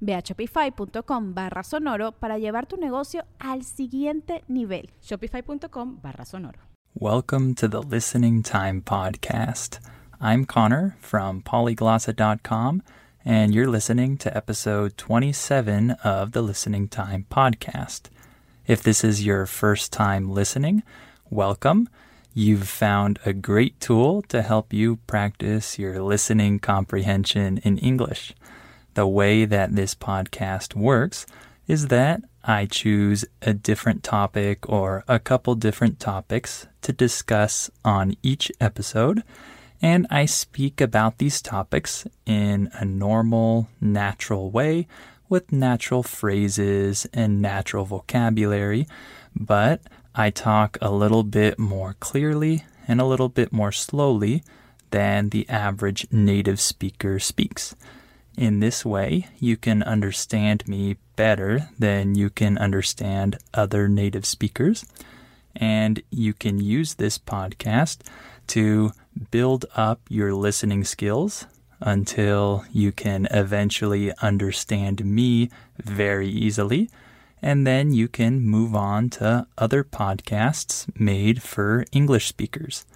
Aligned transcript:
Ve 0.00 0.14
a 0.14 0.22
shopify.com 0.22 1.34
barra 1.34 1.62
sonoro 1.62 2.12
para 2.12 2.38
llevar 2.38 2.66
tu 2.66 2.76
negocio 2.76 3.24
al 3.38 3.64
siguiente 3.64 4.44
nivel. 4.48 4.90
Shopify.com 5.02 6.00
barra 6.02 6.24
sonoro. 6.24 6.58
Welcome 6.94 7.54
to 7.56 7.68
the 7.68 7.80
Listening 7.80 8.42
Time 8.42 8.82
Podcast. 8.82 9.78
I'm 10.20 10.46
Connor 10.46 10.96
from 11.00 11.42
polyglossa.com, 11.42 12.82
and 13.24 13.54
you're 13.54 13.68
listening 13.68 14.16
to 14.18 14.36
episode 14.36 14.96
27 14.96 15.92
of 16.02 16.32
the 16.32 16.42
Listening 16.42 16.88
Time 16.88 17.26
Podcast. 17.30 18.10
If 18.66 18.82
this 18.82 19.04
is 19.04 19.24
your 19.24 19.46
first 19.46 19.92
time 19.92 20.28
listening, 20.30 20.82
welcome. 21.30 21.88
You've 22.34 22.68
found 22.68 23.18
a 23.24 23.32
great 23.32 23.80
tool 23.80 24.22
to 24.22 24.42
help 24.42 24.72
you 24.72 24.96
practice 25.06 25.78
your 25.78 26.02
listening 26.02 26.58
comprehension 26.58 27.58
in 27.58 27.78
English 27.78 28.34
the 28.98 29.06
way 29.06 29.44
that 29.44 29.76
this 29.76 29.94
podcast 29.94 30.74
works 30.74 31.24
is 31.68 31.86
that 31.86 32.20
I 32.42 32.66
choose 32.66 33.24
a 33.40 33.54
different 33.54 34.02
topic 34.02 34.68
or 34.68 35.04
a 35.06 35.20
couple 35.20 35.54
different 35.54 36.00
topics 36.00 36.66
to 36.82 36.92
discuss 36.92 37.70
on 37.84 38.16
each 38.24 38.50
episode, 38.60 39.22
and 39.80 40.04
I 40.10 40.26
speak 40.26 40.80
about 40.80 41.18
these 41.18 41.40
topics 41.40 42.08
in 42.26 42.70
a 42.72 42.84
normal, 42.84 43.68
natural 43.80 44.50
way 44.50 44.88
with 45.28 45.52
natural 45.52 46.02
phrases 46.02 47.06
and 47.14 47.40
natural 47.40 47.84
vocabulary, 47.84 48.88
but 49.32 49.80
I 50.12 50.30
talk 50.30 50.76
a 50.82 50.90
little 50.90 51.22
bit 51.22 51.56
more 51.56 51.94
clearly 52.00 52.64
and 52.88 53.00
a 53.00 53.06
little 53.06 53.28
bit 53.28 53.52
more 53.52 53.70
slowly 53.70 54.42
than 54.90 55.28
the 55.28 55.48
average 55.48 56.08
native 56.10 56.58
speaker 56.58 57.20
speaks. 57.20 57.76
In 58.38 58.60
this 58.60 58.84
way, 58.84 59.26
you 59.40 59.56
can 59.56 59.82
understand 59.82 60.68
me 60.68 60.96
better 61.16 61.70
than 61.76 62.14
you 62.14 62.30
can 62.30 62.56
understand 62.56 63.36
other 63.52 63.88
native 63.88 64.24
speakers. 64.24 64.86
And 65.56 66.00
you 66.10 66.34
can 66.34 66.60
use 66.60 66.94
this 66.94 67.18
podcast 67.18 67.98
to 68.54 68.92
build 69.32 69.66
up 69.74 70.02
your 70.08 70.34
listening 70.34 70.84
skills 70.84 71.46
until 71.80 72.64
you 72.70 72.92
can 72.92 73.26
eventually 73.32 74.12
understand 74.22 75.04
me 75.04 75.50
very 75.82 76.28
easily. 76.28 76.88
And 77.42 77.66
then 77.66 77.92
you 77.92 78.06
can 78.06 78.40
move 78.40 78.72
on 78.72 79.10
to 79.18 79.48
other 79.58 79.82
podcasts 79.82 80.86
made 80.96 81.42
for 81.42 81.84
English 81.90 82.28
speakers. 82.28 82.86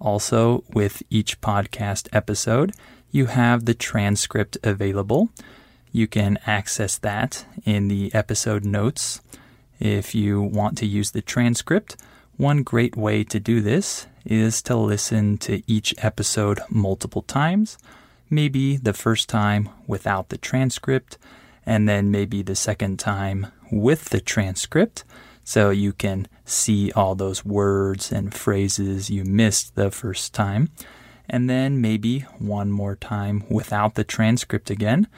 Also, 0.00 0.64
with 0.72 1.04
each 1.08 1.40
podcast 1.40 2.08
episode, 2.12 2.72
you 3.12 3.26
have 3.26 3.66
the 3.66 3.74
transcript 3.74 4.56
available. 4.64 5.28
You 5.92 6.08
can 6.08 6.38
access 6.46 6.96
that 6.98 7.44
in 7.64 7.88
the 7.88 8.12
episode 8.14 8.64
notes. 8.64 9.20
If 9.78 10.14
you 10.14 10.40
want 10.40 10.78
to 10.78 10.86
use 10.86 11.10
the 11.10 11.20
transcript, 11.20 11.96
one 12.38 12.62
great 12.62 12.96
way 12.96 13.22
to 13.24 13.38
do 13.38 13.60
this 13.60 14.06
is 14.24 14.62
to 14.62 14.76
listen 14.76 15.36
to 15.38 15.62
each 15.70 15.94
episode 15.98 16.60
multiple 16.70 17.22
times. 17.22 17.76
Maybe 18.30 18.78
the 18.78 18.94
first 18.94 19.28
time 19.28 19.68
without 19.86 20.30
the 20.30 20.38
transcript, 20.38 21.18
and 21.66 21.86
then 21.86 22.10
maybe 22.10 22.40
the 22.42 22.56
second 22.56 22.98
time 22.98 23.48
with 23.70 24.06
the 24.06 24.20
transcript, 24.20 25.04
so 25.44 25.68
you 25.68 25.92
can 25.92 26.28
see 26.46 26.90
all 26.92 27.14
those 27.14 27.44
words 27.44 28.10
and 28.10 28.32
phrases 28.32 29.10
you 29.10 29.24
missed 29.24 29.74
the 29.74 29.90
first 29.90 30.32
time 30.32 30.70
and 31.32 31.48
then 31.48 31.80
maybe 31.80 32.20
one 32.38 32.70
more 32.70 32.94
time 32.94 33.42
without 33.48 33.94
the 33.94 34.04
transcript 34.04 34.70
again, 34.70 35.08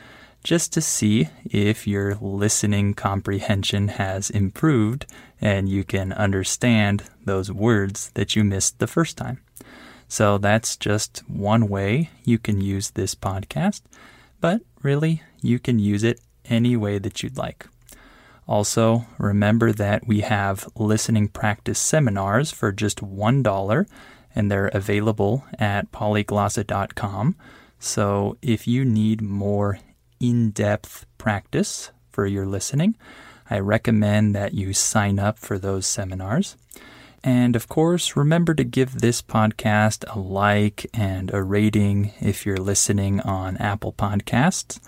just 0.44 0.72
to 0.72 0.80
see 0.80 1.28
if 1.50 1.86
your 1.86 2.14
listening 2.14 2.94
comprehension 2.94 3.88
has 3.88 4.30
improved 4.30 5.06
and 5.40 5.68
you 5.68 5.82
can 5.82 6.12
understand 6.12 7.02
those 7.24 7.50
words 7.50 8.10
that 8.14 8.36
you 8.36 8.44
missed 8.44 8.78
the 8.78 8.86
first 8.86 9.16
time. 9.16 9.40
So 10.06 10.38
that's 10.38 10.76
just 10.76 11.18
one 11.28 11.68
way 11.68 12.10
you 12.24 12.38
can 12.38 12.60
use 12.60 12.90
this 12.90 13.14
podcast, 13.16 13.82
but 14.40 14.60
really 14.82 15.22
you 15.42 15.58
can 15.58 15.80
use 15.80 16.04
it 16.04 16.20
any 16.44 16.76
way 16.76 16.98
that 16.98 17.22
you'd 17.22 17.36
like. 17.36 17.66
Also, 18.46 19.06
remember 19.18 19.72
that 19.72 20.06
we 20.06 20.20
have 20.20 20.68
listening 20.76 21.28
practice 21.28 21.78
seminars 21.78 22.52
for 22.52 22.70
just 22.70 23.00
$1 23.00 23.86
and 24.34 24.50
they're 24.50 24.68
available 24.68 25.44
at 25.58 25.92
polyglossa.com. 25.92 27.36
So 27.78 28.36
if 28.42 28.66
you 28.66 28.84
need 28.84 29.20
more 29.20 29.78
in 30.20 30.50
depth 30.50 31.06
practice 31.18 31.90
for 32.10 32.26
your 32.26 32.46
listening, 32.46 32.96
I 33.50 33.58
recommend 33.58 34.34
that 34.34 34.54
you 34.54 34.72
sign 34.72 35.18
up 35.18 35.38
for 35.38 35.58
those 35.58 35.86
seminars. 35.86 36.56
And 37.22 37.56
of 37.56 37.68
course, 37.68 38.16
remember 38.16 38.54
to 38.54 38.64
give 38.64 39.00
this 39.00 39.22
podcast 39.22 40.04
a 40.14 40.18
like 40.18 40.86
and 40.92 41.32
a 41.32 41.42
rating 41.42 42.12
if 42.20 42.44
you're 42.44 42.58
listening 42.58 43.20
on 43.20 43.56
Apple 43.56 43.92
Podcasts. 43.92 44.78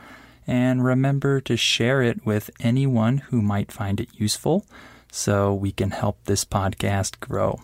And 0.46 0.84
remember 0.84 1.40
to 1.40 1.56
share 1.56 2.02
it 2.02 2.24
with 2.24 2.50
anyone 2.60 3.18
who 3.18 3.42
might 3.42 3.72
find 3.72 4.00
it 4.00 4.08
useful 4.14 4.66
so 5.10 5.54
we 5.54 5.72
can 5.72 5.90
help 5.90 6.18
this 6.24 6.44
podcast 6.44 7.20
grow. 7.20 7.60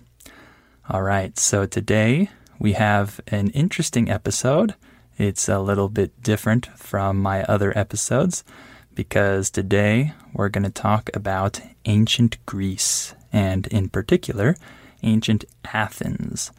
All 0.91 1.03
right, 1.03 1.39
so 1.39 1.65
today 1.65 2.29
we 2.59 2.73
have 2.73 3.21
an 3.29 3.51
interesting 3.51 4.11
episode. 4.11 4.75
It's 5.17 5.49
a 5.49 5.61
little 5.61 5.89
bit 5.89 6.25
different 6.25 6.67
from 6.77 7.23
my 7.23 7.45
other 7.45 7.73
episodes 7.79 8.43
because 8.93 9.49
today 9.49 10.13
we're 10.33 10.49
going 10.49 10.65
to 10.65 10.71
talk 10.71 11.09
about 11.15 11.61
ancient 11.85 12.45
Greece 12.47 13.15
and, 13.33 13.69
in 13.69 13.91
particular, 13.91 14.57
ancient 15.05 15.45
Athens. 15.73 16.51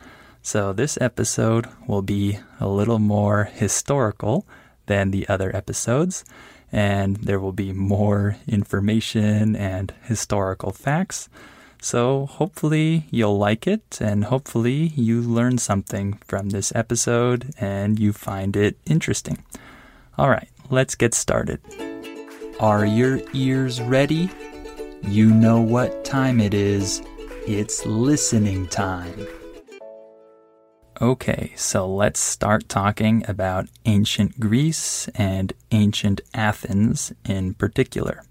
So, 0.42 0.72
this 0.72 0.98
episode 1.02 1.68
will 1.86 2.02
be 2.02 2.40
a 2.62 2.68
little 2.68 3.00
more 3.00 3.44
historical 3.44 4.48
than 4.86 5.12
the 5.12 5.28
other 5.28 5.54
episodes, 5.54 6.24
and 6.72 7.18
there 7.18 7.42
will 7.42 7.52
be 7.52 7.74
more 7.74 8.38
information 8.48 9.54
and 9.58 9.94
historical 10.04 10.72
facts. 10.72 11.28
So 11.84 12.28
hopefully 12.28 13.08
you'll 13.12 13.38
like 13.38 13.68
it 13.68 14.00
and 14.00 14.24
hopefully 14.24 14.94
you 14.96 15.20
learn 15.20 15.58
something 15.58 16.14
from 16.26 16.52
this 16.52 16.72
episode 16.74 17.54
and 17.60 18.00
you 18.00 18.14
find 18.14 18.56
it 18.56 18.78
interesting. 18.86 19.44
All 20.18 20.30
right, 20.30 20.48
let's 20.70 20.96
get 20.96 21.14
started. 21.14 21.60
Are 22.62 22.86
your 22.86 23.20
ears 23.34 23.82
ready? 23.82 24.30
You 25.02 25.30
know 25.30 25.60
what 25.60 26.06
time 26.06 26.40
it 26.40 26.54
is. 26.54 27.02
It's 27.46 27.86
listening 27.86 28.70
time. 28.70 29.28
Okay, 31.02 31.52
so 31.58 31.86
let's 31.86 32.22
start 32.22 32.70
talking 32.70 33.26
about 33.28 33.68
ancient 33.86 34.40
Greece 34.40 35.10
and 35.16 35.52
ancient 35.72 36.22
Athens 36.34 37.12
in 37.26 37.56
particular. 37.56 38.24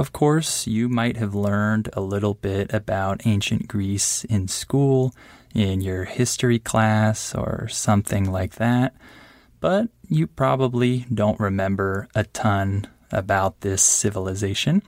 Of 0.00 0.14
course, 0.14 0.66
you 0.66 0.88
might 0.88 1.18
have 1.18 1.34
learned 1.34 1.90
a 1.92 2.00
little 2.00 2.32
bit 2.32 2.72
about 2.72 3.26
ancient 3.26 3.68
Greece 3.68 4.24
in 4.24 4.48
school, 4.48 5.14
in 5.54 5.82
your 5.82 6.04
history 6.04 6.58
class, 6.58 7.34
or 7.34 7.68
something 7.68 8.32
like 8.32 8.54
that, 8.54 8.94
but 9.60 9.90
you 10.08 10.26
probably 10.26 11.04
don't 11.12 11.38
remember 11.38 12.08
a 12.14 12.24
ton 12.24 12.86
about 13.12 13.60
this 13.60 13.82
civilization. 13.82 14.82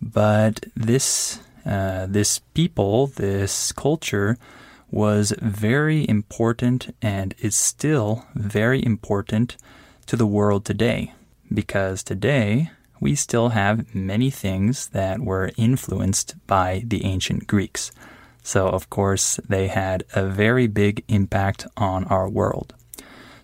But 0.00 0.66
this, 0.76 1.40
uh, 1.66 2.06
this 2.06 2.38
people, 2.38 3.08
this 3.08 3.72
culture, 3.72 4.38
was 4.88 5.32
very 5.42 6.08
important 6.08 6.94
and 7.02 7.34
is 7.40 7.56
still 7.56 8.24
very 8.36 8.84
important 8.84 9.56
to 10.06 10.14
the 10.14 10.28
world 10.28 10.64
today 10.64 11.12
because 11.52 12.04
today 12.04 12.70
we 13.04 13.14
still 13.14 13.50
have 13.50 13.94
many 13.94 14.30
things 14.30 14.86
that 14.88 15.20
were 15.20 15.52
influenced 15.58 16.34
by 16.46 16.82
the 16.86 17.04
ancient 17.04 17.46
Greeks. 17.46 17.92
So, 18.42 18.66
of 18.66 18.88
course, 18.88 19.38
they 19.46 19.68
had 19.68 20.04
a 20.14 20.24
very 20.24 20.66
big 20.66 21.04
impact 21.06 21.66
on 21.76 22.04
our 22.04 22.26
world. 22.26 22.72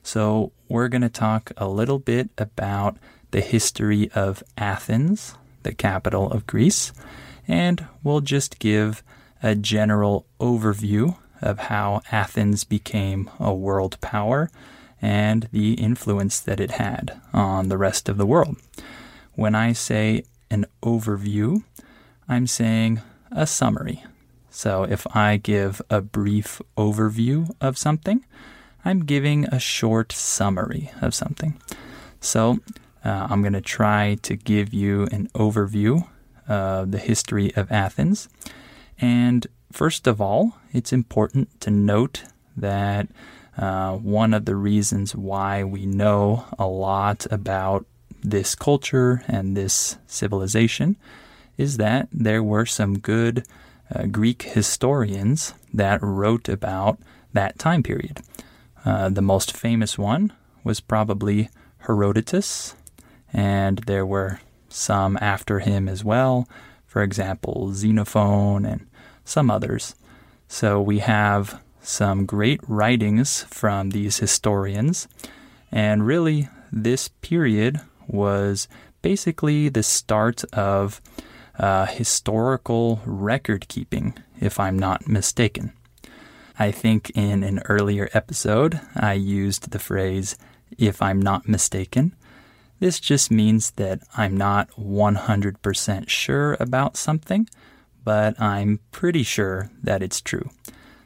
So, 0.02 0.52
we're 0.70 0.88
going 0.88 1.02
to 1.02 1.10
talk 1.10 1.52
a 1.58 1.68
little 1.68 1.98
bit 1.98 2.30
about 2.38 2.96
the 3.32 3.42
history 3.42 4.10
of 4.14 4.42
Athens, 4.56 5.34
the 5.62 5.74
capital 5.74 6.30
of 6.32 6.46
Greece, 6.46 6.94
and 7.46 7.86
we'll 8.02 8.22
just 8.22 8.60
give 8.60 9.02
a 9.42 9.54
general 9.54 10.24
overview 10.40 11.18
of 11.42 11.58
how 11.68 12.00
Athens 12.10 12.64
became 12.64 13.28
a 13.38 13.52
world 13.52 14.00
power 14.00 14.50
and 15.02 15.50
the 15.52 15.74
influence 15.74 16.40
that 16.40 16.60
it 16.60 16.70
had 16.72 17.20
on 17.34 17.68
the 17.68 17.76
rest 17.76 18.08
of 18.08 18.16
the 18.16 18.26
world. 18.26 18.56
When 19.40 19.54
I 19.54 19.72
say 19.72 20.24
an 20.50 20.66
overview, 20.82 21.64
I'm 22.28 22.46
saying 22.46 23.00
a 23.32 23.46
summary. 23.46 24.04
So 24.50 24.82
if 24.82 25.06
I 25.16 25.38
give 25.38 25.80
a 25.88 26.02
brief 26.02 26.60
overview 26.76 27.50
of 27.58 27.78
something, 27.78 28.22
I'm 28.84 29.06
giving 29.06 29.46
a 29.46 29.58
short 29.58 30.12
summary 30.12 30.90
of 31.00 31.14
something. 31.14 31.58
So 32.20 32.58
uh, 33.02 33.28
I'm 33.30 33.40
going 33.40 33.54
to 33.54 33.62
try 33.62 34.18
to 34.20 34.36
give 34.36 34.74
you 34.74 35.04
an 35.04 35.28
overview 35.28 36.06
of 36.46 36.90
the 36.90 36.98
history 36.98 37.50
of 37.56 37.72
Athens. 37.72 38.28
And 39.00 39.46
first 39.72 40.06
of 40.06 40.20
all, 40.20 40.56
it's 40.74 40.92
important 40.92 41.62
to 41.62 41.70
note 41.70 42.24
that 42.58 43.08
uh, 43.56 43.96
one 43.96 44.34
of 44.34 44.44
the 44.44 44.56
reasons 44.56 45.16
why 45.16 45.64
we 45.64 45.86
know 45.86 46.44
a 46.58 46.66
lot 46.66 47.26
about 47.30 47.86
this 48.22 48.54
culture 48.54 49.22
and 49.28 49.56
this 49.56 49.96
civilization 50.06 50.96
is 51.56 51.76
that 51.76 52.08
there 52.12 52.42
were 52.42 52.66
some 52.66 52.98
good 52.98 53.44
uh, 53.94 54.06
Greek 54.06 54.42
historians 54.42 55.54
that 55.74 56.02
wrote 56.02 56.48
about 56.48 56.98
that 57.32 57.58
time 57.58 57.82
period. 57.82 58.20
Uh, 58.84 59.08
the 59.08 59.22
most 59.22 59.56
famous 59.56 59.98
one 59.98 60.32
was 60.64 60.80
probably 60.80 61.50
Herodotus, 61.78 62.74
and 63.32 63.78
there 63.86 64.06
were 64.06 64.40
some 64.68 65.18
after 65.20 65.58
him 65.58 65.88
as 65.88 66.04
well, 66.04 66.48
for 66.86 67.02
example, 67.02 67.72
Xenophon 67.72 68.64
and 68.64 68.86
some 69.24 69.50
others. 69.50 69.94
So 70.48 70.80
we 70.80 71.00
have 71.00 71.62
some 71.82 72.26
great 72.26 72.60
writings 72.66 73.44
from 73.44 73.90
these 73.90 74.18
historians, 74.18 75.08
and 75.70 76.06
really, 76.06 76.48
this 76.72 77.08
period 77.08 77.80
was 78.12 78.68
basically 79.02 79.68
the 79.68 79.82
start 79.82 80.44
of 80.52 81.00
uh, 81.58 81.86
historical 81.86 83.00
record 83.04 83.68
keeping, 83.68 84.14
if 84.40 84.58
I'm 84.58 84.78
not 84.78 85.08
mistaken. 85.08 85.72
I 86.58 86.70
think 86.70 87.10
in 87.14 87.42
an 87.42 87.60
earlier 87.66 88.10
episode, 88.12 88.80
I 88.94 89.14
used 89.14 89.70
the 89.70 89.78
phrase, 89.78 90.36
if 90.78 91.00
I'm 91.00 91.20
not 91.20 91.48
mistaken. 91.48 92.14
This 92.80 93.00
just 93.00 93.30
means 93.30 93.72
that 93.72 94.00
I'm 94.16 94.36
not 94.36 94.70
100% 94.72 96.08
sure 96.08 96.56
about 96.58 96.96
something, 96.96 97.48
but 98.04 98.40
I'm 98.40 98.80
pretty 98.90 99.22
sure 99.22 99.70
that 99.82 100.02
it's 100.02 100.20
true. 100.20 100.48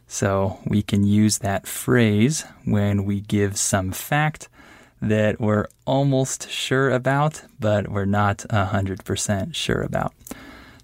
So 0.07 0.61
we 0.67 0.83
can 0.83 1.05
use 1.05 1.39
that 1.39 1.67
phrase 1.67 2.45
when 2.65 3.05
we 3.05 3.21
give 3.21 3.57
some 3.57 3.91
fact 3.91 4.49
that 5.01 5.41
we're 5.41 5.67
almost 5.87 6.51
sure 6.51 6.91
about, 6.91 7.43
but 7.61 7.89
we're 7.89 8.05
not 8.05 8.39
100% 8.51 9.55
sure 9.55 9.83
about. 9.83 10.15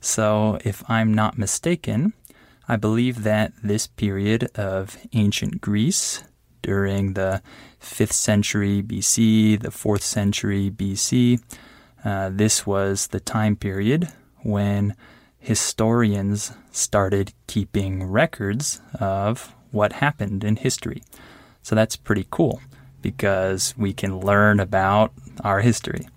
So 0.00 0.58
if 0.64 0.82
I'm 0.88 1.12
not 1.14 1.38
mistaken, 1.38 2.12
I 2.68 2.76
believe 2.76 3.22
that 3.24 3.52
this 3.62 3.86
period 3.86 4.50
of 4.54 4.96
ancient 5.12 5.60
Greece 5.60 6.22
during 6.62 7.14
the 7.14 7.42
5th 7.80 8.12
century 8.12 8.82
BC, 8.82 9.60
the 9.60 9.70
4th 9.70 10.02
century 10.02 10.70
BC, 10.70 11.42
uh, 12.04 12.30
this 12.32 12.66
was 12.66 13.08
the 13.08 13.20
time 13.20 13.56
period 13.56 14.08
when 14.42 14.94
historians 15.38 16.52
started 16.70 17.32
keeping 17.46 18.04
records 18.04 18.80
of 18.98 19.54
what 19.70 19.94
happened 19.94 20.44
in 20.44 20.56
history. 20.56 21.02
So 21.62 21.74
that's 21.74 21.96
pretty 21.96 22.26
cool 22.30 22.60
because 23.02 23.74
we 23.76 23.92
can 23.92 24.20
learn 24.20 24.60
about 24.60 25.12
our 25.42 25.60
history. 25.60 26.08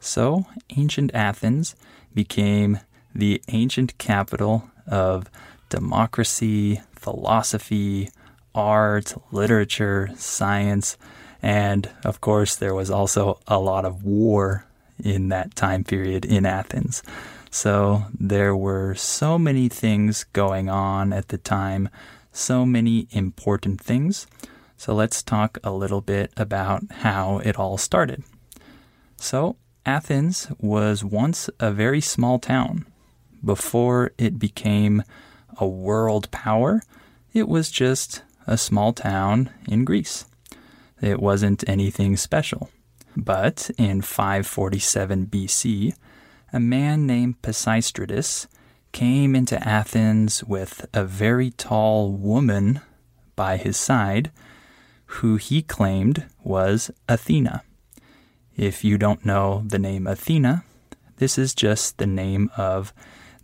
So, 0.00 0.46
ancient 0.76 1.14
Athens 1.14 1.74
became 2.14 2.80
the 3.14 3.42
ancient 3.48 3.96
capital 3.98 4.70
of 4.86 5.30
democracy, 5.68 6.80
philosophy, 6.94 8.10
art, 8.54 9.14
literature, 9.32 10.10
science, 10.16 10.96
and 11.42 11.90
of 12.04 12.20
course, 12.20 12.56
there 12.56 12.74
was 12.74 12.90
also 12.90 13.38
a 13.46 13.58
lot 13.58 13.84
of 13.84 14.02
war 14.02 14.66
in 15.02 15.28
that 15.28 15.54
time 15.54 15.84
period 15.84 16.24
in 16.24 16.46
Athens. 16.46 17.02
So 17.50 18.04
there 18.18 18.56
were 18.56 18.94
so 18.94 19.38
many 19.38 19.68
things 19.68 20.24
going 20.32 20.68
on 20.68 21.12
at 21.12 21.28
the 21.28 21.38
time, 21.38 21.88
so 22.32 22.64
many 22.64 23.08
important 23.10 23.80
things. 23.80 24.26
So 24.84 24.92
let's 24.92 25.22
talk 25.22 25.56
a 25.64 25.72
little 25.72 26.02
bit 26.02 26.30
about 26.36 26.82
how 26.90 27.38
it 27.38 27.58
all 27.58 27.78
started. 27.78 28.22
So, 29.16 29.56
Athens 29.86 30.48
was 30.58 31.02
once 31.02 31.48
a 31.58 31.72
very 31.72 32.02
small 32.02 32.38
town. 32.38 32.84
Before 33.42 34.12
it 34.18 34.38
became 34.38 35.02
a 35.56 35.66
world 35.66 36.30
power, 36.32 36.82
it 37.32 37.48
was 37.48 37.70
just 37.70 38.24
a 38.46 38.58
small 38.58 38.92
town 38.92 39.48
in 39.66 39.86
Greece. 39.86 40.26
It 41.00 41.18
wasn't 41.18 41.66
anything 41.66 42.18
special. 42.18 42.68
But 43.16 43.70
in 43.78 44.02
547 44.02 45.28
BC, 45.28 45.94
a 46.52 46.60
man 46.60 47.06
named 47.06 47.40
Pisistratus 47.40 48.48
came 48.92 49.34
into 49.34 49.66
Athens 49.66 50.44
with 50.44 50.84
a 50.92 51.06
very 51.06 51.52
tall 51.52 52.12
woman 52.12 52.82
by 53.34 53.56
his 53.56 53.78
side 53.78 54.30
who 55.14 55.36
he 55.36 55.62
claimed 55.62 56.26
was 56.42 56.90
Athena. 57.08 57.62
If 58.56 58.84
you 58.84 58.98
don't 58.98 59.24
know 59.24 59.62
the 59.66 59.78
name 59.78 60.06
Athena, 60.06 60.64
this 61.16 61.38
is 61.38 61.54
just 61.54 61.98
the 61.98 62.06
name 62.06 62.50
of 62.56 62.92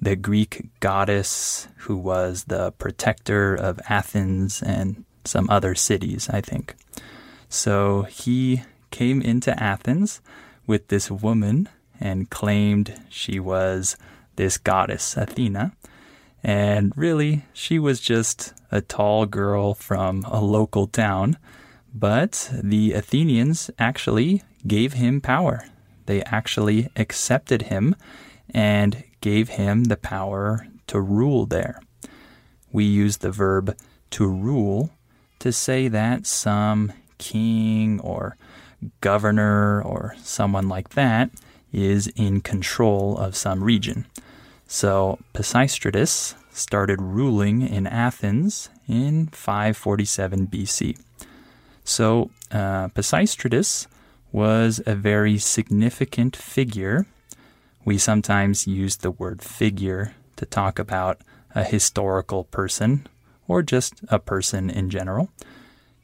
the 0.00 0.16
Greek 0.16 0.68
goddess 0.80 1.68
who 1.78 1.96
was 1.96 2.44
the 2.44 2.72
protector 2.72 3.54
of 3.54 3.80
Athens 3.88 4.62
and 4.62 5.04
some 5.24 5.48
other 5.50 5.74
cities, 5.74 6.28
I 6.28 6.40
think. 6.40 6.74
So 7.48 8.02
he 8.02 8.62
came 8.90 9.20
into 9.22 9.60
Athens 9.62 10.20
with 10.66 10.88
this 10.88 11.10
woman 11.10 11.68
and 12.00 12.30
claimed 12.30 13.00
she 13.08 13.38
was 13.38 13.96
this 14.36 14.58
goddess, 14.58 15.16
Athena. 15.16 15.72
And 16.42 16.92
really, 16.97 17.44
she 17.52 17.78
was 17.78 18.00
just 18.00 18.54
a 18.70 18.80
tall 18.80 19.26
girl 19.26 19.75
from 19.75 20.25
a 20.25 20.40
local 20.40 20.87
town. 20.87 21.37
But 21.94 22.50
the 22.62 22.92
Athenians 22.92 23.70
actually 23.78 24.42
gave 24.66 24.94
him 24.94 25.20
power. 25.20 25.66
They 26.06 26.23
actually 26.23 26.88
accepted 26.97 27.62
him 27.62 27.97
and 28.52 29.04
gave 29.20 29.50
him 29.50 29.85
the 29.85 29.97
power 29.97 30.66
to 30.87 31.00
rule 31.00 31.47
there. 31.47 31.80
We 32.73 32.85
use 32.85 33.18
the 33.18 33.30
verb 33.30 33.76
to 34.11 34.26
rule 34.26 34.90
to 35.40 35.52
say 35.52 35.88
that 35.88 36.26
some 36.26 36.92
king 37.18 38.00
or 38.00 38.37
governor 39.00 39.82
or 39.82 40.14
someone 40.23 40.68
like 40.68 40.90
that 40.90 41.30
is 41.73 42.09
in 42.09 42.40
control 42.40 43.16
of 43.18 43.37
some 43.37 43.62
region. 43.62 44.06
So 44.72 45.18
Pisistratus 45.34 46.36
started 46.52 47.02
ruling 47.02 47.60
in 47.60 47.88
Athens 47.88 48.70
in 48.86 49.26
547 49.26 50.46
BC. 50.46 50.96
So 51.82 52.30
uh, 52.52 52.86
Pisistratus 52.90 53.88
was 54.30 54.80
a 54.86 54.94
very 54.94 55.38
significant 55.38 56.36
figure. 56.36 57.06
We 57.84 57.98
sometimes 57.98 58.68
use 58.68 58.98
the 58.98 59.10
word 59.10 59.42
figure 59.42 60.14
to 60.36 60.46
talk 60.46 60.78
about 60.78 61.20
a 61.52 61.64
historical 61.64 62.44
person 62.44 63.08
or 63.48 63.62
just 63.62 63.94
a 64.08 64.20
person 64.20 64.70
in 64.70 64.88
general. 64.88 65.30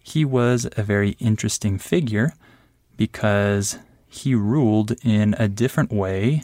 He 0.02 0.25
was 0.25 0.68
a 0.76 0.82
very 0.82 1.11
interesting 1.20 1.78
figure 1.78 2.35
because 2.96 3.78
he 4.08 4.35
ruled 4.35 4.90
in 5.04 5.37
a 5.38 5.46
different 5.46 5.92
way 5.92 6.42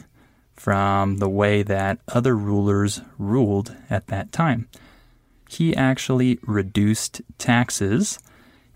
from 0.63 1.17
the 1.17 1.27
way 1.27 1.61
that 1.61 1.99
other 2.07 2.37
rulers 2.37 3.01
ruled 3.17 3.75
at 3.89 4.07
that 4.07 4.31
time. 4.31 4.65
he 5.49 5.75
actually 5.75 6.39
reduced 6.43 7.21
taxes 7.37 8.17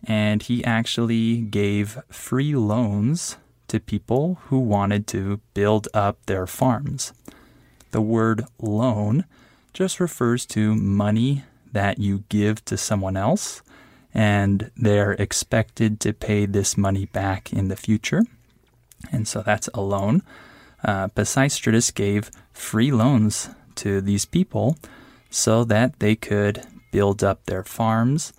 and 0.04 0.44
he 0.44 0.62
actually 0.66 1.38
gave 1.38 1.98
free 2.10 2.54
loans 2.54 3.38
to 3.70 3.80
people 3.80 4.38
who 4.48 4.60
wanted 4.60 5.08
to 5.08 5.40
build 5.54 5.88
up 5.94 6.18
their 6.26 6.46
farms. 6.46 7.14
The 7.92 8.02
word 8.02 8.44
loan 8.60 9.24
just 9.72 10.02
refers 10.02 10.46
to 10.48 10.76
money 10.76 11.44
that 11.72 12.00
you 12.00 12.26
give 12.28 12.66
to 12.66 12.76
someone 12.76 13.16
else 13.16 13.62
and 14.14 14.72
they're 14.76 15.14
expected 15.14 16.02
to 16.02 16.12
pay 16.12 16.46
this 16.46 16.76
money 16.76 17.06
back 17.06 17.54
in 17.54 17.70
the 17.70 17.78
future. 17.78 18.24
And 19.10 19.26
so 19.26 19.42
that's 19.42 19.70
a 19.74 19.80
loan. 19.80 20.22
Uh, 20.88 21.10
Pisistratus 21.10 21.94
gave 21.94 22.32
free 22.54 22.92
loans 22.92 23.50
to 23.76 24.00
these 24.00 24.26
people 24.26 24.78
so 25.30 25.66
that 25.66 26.00
they 26.00 26.16
could 26.16 26.66
build 26.92 27.24
up 27.24 27.46
their 27.46 27.64
farms. 27.64 28.32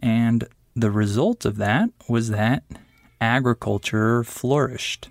And 0.00 0.46
the 0.76 0.92
result 0.92 1.44
of 1.44 1.56
that 1.56 1.90
was 2.08 2.30
that 2.30 2.62
agriculture 3.20 4.22
flourished. 4.22 5.08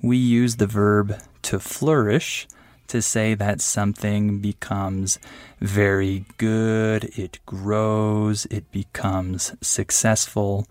We 0.00 0.16
use 0.16 0.56
the 0.56 0.68
verb 0.68 1.20
to 1.42 1.58
flourish 1.58 2.46
to 2.86 3.02
say 3.02 3.34
that 3.34 3.60
something 3.60 4.38
becomes 4.38 5.18
very 5.60 6.24
good, 6.38 7.04
it 7.18 7.40
grows, 7.44 8.46
it 8.46 8.70
becomes 8.70 9.54
successful. 9.60 10.66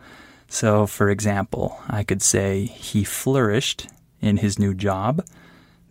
So, 0.48 0.88
for 0.88 1.10
example, 1.10 1.77
I 1.89 2.04
could 2.04 2.22
say 2.22 2.65
he 2.65 3.04
flourished 3.04 3.88
in 4.25 4.38
his 4.38 4.58
new 4.58 4.74
job. 4.74 5.24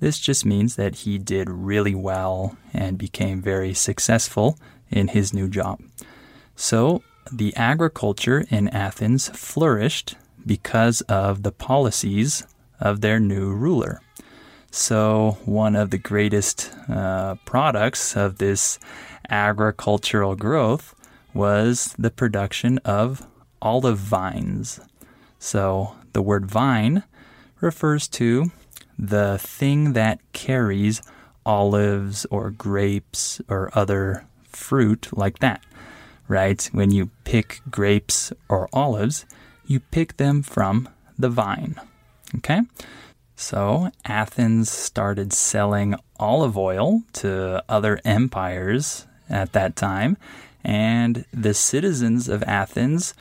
This 0.00 0.18
just 0.18 0.44
means 0.44 0.76
that 0.76 0.96
he 0.96 1.18
did 1.18 1.48
really 1.48 1.94
well 1.94 2.56
and 2.72 2.98
became 2.98 3.40
very 3.40 3.72
successful 3.72 4.58
in 4.90 5.08
his 5.08 5.32
new 5.32 5.48
job. 5.48 5.80
So, 6.56 7.02
the 7.32 7.56
agriculture 7.56 8.44
in 8.50 8.68
Athens 8.68 9.28
flourished 9.28 10.16
because 10.44 11.00
of 11.02 11.42
the 11.42 11.52
policies 11.52 12.46
of 12.80 13.00
their 13.00 13.18
new 13.18 13.50
ruler. 13.52 14.00
So, 14.70 15.38
one 15.44 15.76
of 15.76 15.90
the 15.90 15.98
greatest 15.98 16.70
uh, 16.88 17.36
products 17.46 18.16
of 18.16 18.38
this 18.38 18.78
agricultural 19.30 20.34
growth 20.34 20.94
was 21.32 21.94
the 21.98 22.10
production 22.10 22.78
of 22.78 23.26
olive 23.62 23.98
vines. 23.98 24.80
So, 25.38 25.96
the 26.12 26.22
word 26.22 26.46
vine 26.46 27.04
refers 27.64 28.06
to 28.08 28.52
the 28.98 29.38
thing 29.38 29.94
that 29.94 30.20
carries 30.32 31.02
olives 31.44 32.26
or 32.30 32.50
grapes 32.50 33.40
or 33.48 33.70
other 33.74 34.26
fruit 34.48 35.08
like 35.12 35.40
that, 35.40 35.62
right? 36.28 36.68
When 36.72 36.90
you 36.90 37.10
pick 37.24 37.60
grapes 37.70 38.32
or 38.48 38.68
olives, 38.72 39.26
you 39.66 39.80
pick 39.80 40.16
them 40.16 40.42
from 40.42 40.88
the 41.18 41.28
vine. 41.28 41.80
Okay? 42.36 42.62
So 43.36 43.90
Athens 44.04 44.70
started 44.70 45.32
selling 45.32 45.96
olive 46.20 46.56
oil 46.56 47.02
to 47.14 47.62
other 47.68 48.00
empires 48.04 49.06
at 49.28 49.52
that 49.52 49.74
time, 49.74 50.16
and 50.62 51.24
the 51.32 51.54
citizens 51.54 52.28
of 52.28 52.42
Athens 52.44 53.14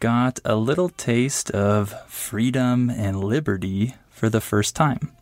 got 0.00 0.40
a 0.46 0.56
little 0.56 0.88
taste 0.88 1.50
of 1.50 1.94
freedom 2.10 2.88
and 2.88 3.22
liberty 3.22 3.94
for 4.08 4.30
the 4.30 4.40
first 4.40 4.74
time. 4.74 5.12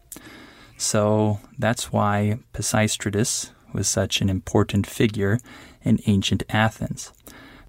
So 0.76 1.40
that's 1.58 1.92
why 1.92 2.38
Pisistratus 2.54 3.50
was 3.72 3.88
such 3.88 4.20
an 4.20 4.30
important 4.30 4.86
figure 4.86 5.40
in 5.82 5.98
ancient 6.06 6.44
Athens. 6.48 7.12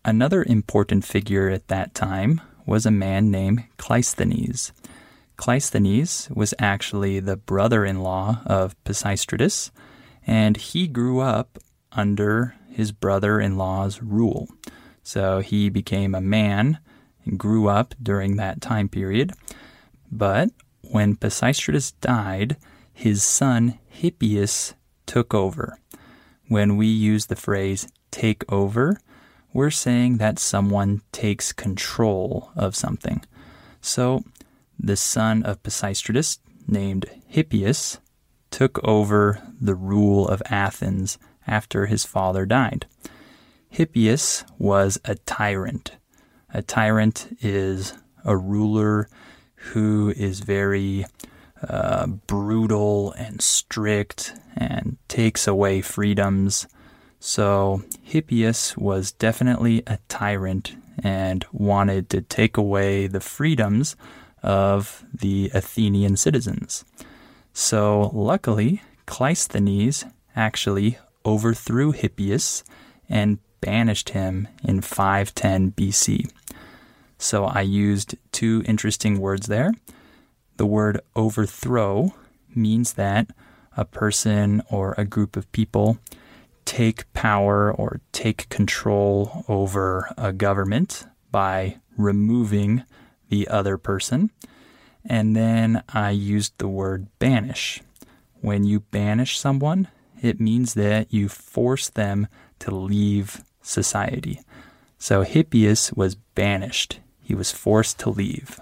Another 0.05 0.43
important 0.43 1.03
figure 1.03 1.49
at 1.49 1.67
that 1.67 1.95
time 1.95 2.41
was 2.65 2.85
a 2.85 2.91
man 2.91 3.31
named 3.31 3.63
Cleisthenes. 3.77 4.71
Cleisthenes 5.35 6.29
was 6.35 6.53
actually 6.59 7.19
the 7.19 7.35
brother 7.35 7.83
in 7.83 8.01
law 8.01 8.41
of 8.45 8.75
Pisistratus, 8.83 9.71
and 10.27 10.57
he 10.57 10.87
grew 10.87 11.21
up 11.21 11.57
under 11.91 12.55
his 12.69 12.91
brother 12.91 13.39
in 13.39 13.57
law's 13.57 14.01
rule. 14.01 14.47
So 15.01 15.39
he 15.39 15.69
became 15.69 16.13
a 16.13 16.21
man 16.21 16.77
grew 17.37 17.67
up 17.67 17.95
during 18.01 18.35
that 18.35 18.61
time 18.61 18.89
period. 18.89 19.33
But 20.11 20.49
when 20.81 21.15
Pisistratus 21.15 21.93
died, 22.01 22.57
his 22.93 23.23
son 23.23 23.79
Hippias 23.87 24.73
took 25.05 25.33
over. 25.33 25.79
When 26.47 26.77
we 26.77 26.87
use 26.87 27.27
the 27.27 27.35
phrase 27.35 27.87
take 28.11 28.43
over, 28.51 28.99
we're 29.53 29.71
saying 29.71 30.17
that 30.17 30.39
someone 30.39 31.01
takes 31.11 31.51
control 31.51 32.51
of 32.55 32.75
something. 32.75 33.23
So 33.81 34.23
the 34.77 34.95
son 34.95 35.43
of 35.43 35.63
Pisistratus, 35.63 36.39
named 36.67 37.05
Hippias, 37.27 37.99
took 38.51 38.79
over 38.83 39.41
the 39.59 39.75
rule 39.75 40.27
of 40.27 40.41
Athens 40.49 41.17
after 41.45 41.85
his 41.85 42.05
father 42.05 42.45
died. 42.45 42.85
Hippias 43.69 44.43
was 44.57 44.99
a 45.05 45.15
tyrant. 45.15 45.91
A 46.53 46.61
tyrant 46.61 47.37
is 47.41 47.93
a 48.25 48.35
ruler 48.35 49.09
who 49.55 50.13
is 50.15 50.39
very 50.39 51.05
uh, 51.67 52.07
brutal 52.07 53.11
and 53.13 53.41
strict 53.41 54.33
and 54.55 54.97
takes 55.07 55.47
away 55.47 55.81
freedoms. 55.81 56.67
So 57.19 57.83
Hippias 58.03 58.77
was 58.77 59.11
definitely 59.11 59.83
a 59.85 59.99
tyrant 60.07 60.75
and 61.03 61.45
wanted 61.51 62.09
to 62.09 62.21
take 62.21 62.57
away 62.57 63.07
the 63.07 63.19
freedoms 63.19 63.95
of 64.41 65.03
the 65.13 65.51
Athenian 65.53 66.15
citizens. 66.17 66.85
So, 67.53 68.11
luckily, 68.13 68.81
Cleisthenes 69.05 70.05
actually 70.35 70.97
overthrew 71.25 71.91
Hippias 71.91 72.63
and 73.09 73.39
banished 73.61 74.09
him 74.09 74.47
in 74.63 74.81
510 74.81 75.71
BC. 75.71 76.31
So, 77.17 77.45
I 77.45 77.61
used 77.61 78.15
two 78.31 78.63
interesting 78.65 79.19
words 79.19 79.47
there. 79.47 79.73
The 80.57 80.65
word 80.65 81.01
overthrow 81.15 82.13
means 82.55 82.93
that 82.93 83.27
a 83.75 83.85
person 83.85 84.61
or 84.69 84.93
a 84.97 85.05
group 85.05 85.35
of 85.35 85.51
people 85.51 85.97
take 86.65 87.11
power 87.13 87.71
or 87.71 88.01
take 88.11 88.47
control 88.49 89.43
over 89.47 90.13
a 90.17 90.31
government 90.31 91.05
by 91.31 91.77
removing 91.97 92.83
the 93.29 93.47
other 93.47 93.77
person. 93.77 94.31
And 95.05 95.35
then 95.35 95.83
I 95.89 96.11
used 96.11 96.53
the 96.57 96.67
word 96.67 97.07
banish. 97.19 97.81
When 98.41 98.63
you 98.63 98.81
banish 98.81 99.39
someone, 99.39 99.87
it 100.21 100.39
means 100.39 100.73
that 100.73 101.13
you 101.13 101.29
force 101.29 101.89
them 101.89 102.27
to 102.59 102.75
leave 102.75 103.41
society. 103.69 104.41
So 104.97 105.23
Hippias 105.23 105.93
was 105.95 106.15
banished, 106.15 106.99
he 107.21 107.35
was 107.35 107.51
forced 107.51 107.99
to 107.99 108.09
leave. 108.09 108.59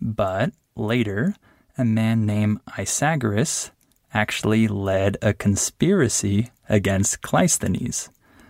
But 0.00 0.52
later, 0.76 1.34
a 1.78 1.84
man 1.84 2.26
named 2.26 2.60
Isagoras 2.78 3.70
actually 4.12 4.68
led 4.68 5.16
a 5.20 5.32
conspiracy 5.32 6.50
against 6.68 7.22
Cleisthenes. 7.22 8.08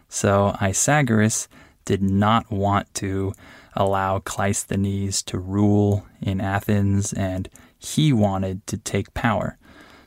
So 0.09 0.57
Isagoras 0.61 1.49
did 1.85 2.02
not 2.02 2.50
want 2.50 2.93
to 2.95 3.33
allow 3.75 4.19
Cleisthenes 4.19 5.25
to 5.25 5.38
rule 5.38 6.07
in 6.21 6.40
Athens, 6.40 7.12
and 7.12 7.49
he 7.78 8.12
wanted 8.12 8.66
to 8.66 8.76
take 8.76 9.14
power. 9.14 9.59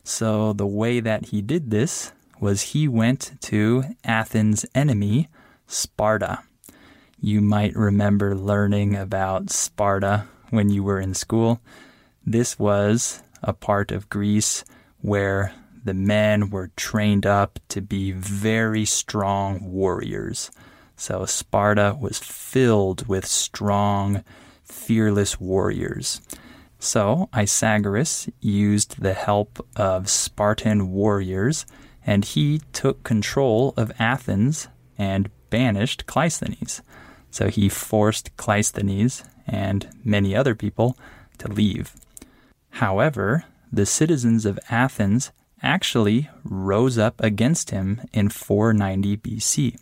So 0.03 0.53
the 0.53 0.67
way 0.67 1.00
that 1.00 1.27
he 1.27 1.41
did 1.41 1.71
this 1.71 2.12
was 2.39 2.74
he 2.74 2.88
went 2.88 3.33
to 3.41 3.83
Athens' 4.03 4.65
enemy, 4.74 5.27
Sparta. 5.69 6.39
You 7.21 7.41
might 7.41 7.75
remember 7.75 8.35
learning 8.35 8.95
about 8.95 9.51
Sparta 9.51 10.27
when 10.49 10.71
you 10.71 10.81
were 10.81 10.99
in 10.99 11.13
school. 11.13 11.61
This 12.25 12.57
was 12.57 13.21
a 13.43 13.53
part 13.53 13.91
of 13.91 14.09
Greece 14.09 14.65
where 15.01 15.53
the 15.85 15.93
men 15.93 16.49
were 16.49 16.71
trained 16.75 17.27
up 17.27 17.59
to 17.69 17.81
be 17.81 18.11
very 18.11 18.83
strong 18.83 19.71
warriors. 19.71 20.49
So 20.95 21.25
Sparta 21.25 21.95
was 22.01 22.17
filled 22.17 23.07
with 23.07 23.27
strong, 23.27 24.23
fearless 24.63 25.39
warriors. 25.39 26.19
So 26.79 27.29
Isagoras 27.31 28.27
used 28.41 29.01
the 29.01 29.13
help 29.13 29.63
of 29.75 30.09
Spartan 30.09 30.91
warriors, 30.91 31.67
and 32.05 32.25
he 32.25 32.61
took 32.73 33.03
control 33.03 33.75
of 33.77 33.91
Athens 33.99 34.67
and 34.97 35.29
banished 35.50 36.06
Cleisthenes. 36.06 36.82
So 37.32 37.50
he 37.50 37.70
forced 37.70 38.36
Cleisthenes 38.38 39.24
and 39.48 39.88
many 40.03 40.36
other 40.36 40.56
people 40.56 40.98
to 41.39 41.48
leave. 41.48 41.96
However, 42.72 43.46
the 43.72 43.86
citizens 43.86 44.46
of 44.46 44.60
Athens 44.70 45.32
actually 45.62 46.29
rose 46.44 46.98
up 46.98 47.20
against 47.20 47.72
him 47.72 48.01
in 48.13 48.29
490 48.29 49.18
BC. 49.18 49.77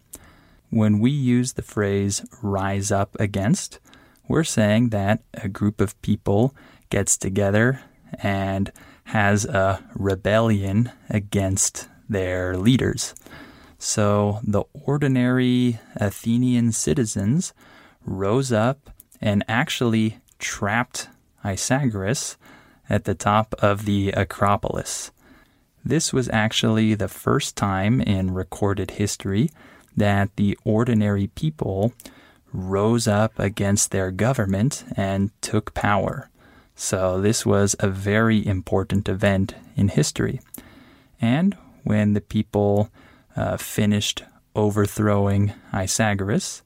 when 0.69 0.99
we 0.99 1.09
use 1.09 1.53
the 1.53 1.61
phrase 1.61 2.25
rise 2.41 2.91
up 2.91 3.15
against, 3.21 3.79
we're 4.27 4.43
saying 4.43 4.89
that 4.89 5.21
a 5.33 5.47
group 5.47 5.79
of 5.79 5.99
people 6.01 6.53
gets 6.89 7.17
together 7.17 7.81
and 8.21 8.71
has 9.05 9.45
a 9.45 9.81
rebellion 9.95 10.91
against 11.09 11.87
their 12.09 12.57
leaders. 12.57 13.15
So 13.79 14.39
the 14.43 14.63
ordinary 14.73 15.79
Athenian 15.95 16.71
citizens 16.71 17.53
rose 18.05 18.51
up 18.51 18.89
and 19.21 19.43
actually 19.47 20.19
trapped 20.39 21.09
Isagoras 21.43 22.37
at 22.89 23.05
the 23.05 23.15
top 23.15 23.53
of 23.59 23.85
the 23.85 24.11
Acropolis. 24.11 25.11
This 25.83 26.11
was 26.11 26.29
actually 26.29 26.95
the 26.95 27.07
first 27.07 27.55
time 27.55 28.01
in 28.01 28.33
recorded 28.33 28.91
history 28.91 29.51
that 29.95 30.35
the 30.35 30.57
ordinary 30.63 31.27
people 31.27 31.93
rose 32.53 33.07
up 33.07 33.37
against 33.39 33.91
their 33.91 34.11
government 34.11 34.83
and 34.95 35.31
took 35.41 35.73
power. 35.73 36.29
So, 36.75 37.19
this 37.19 37.45
was 37.45 37.75
a 37.79 37.87
very 37.87 38.45
important 38.45 39.09
event 39.09 39.55
in 39.75 39.87
history. 39.87 40.39
And 41.19 41.57
when 41.83 42.13
the 42.13 42.21
people 42.21 42.91
uh, 43.37 43.55
finished 43.57 44.23
overthrowing 44.55 45.53
Isagoras, 45.71 46.61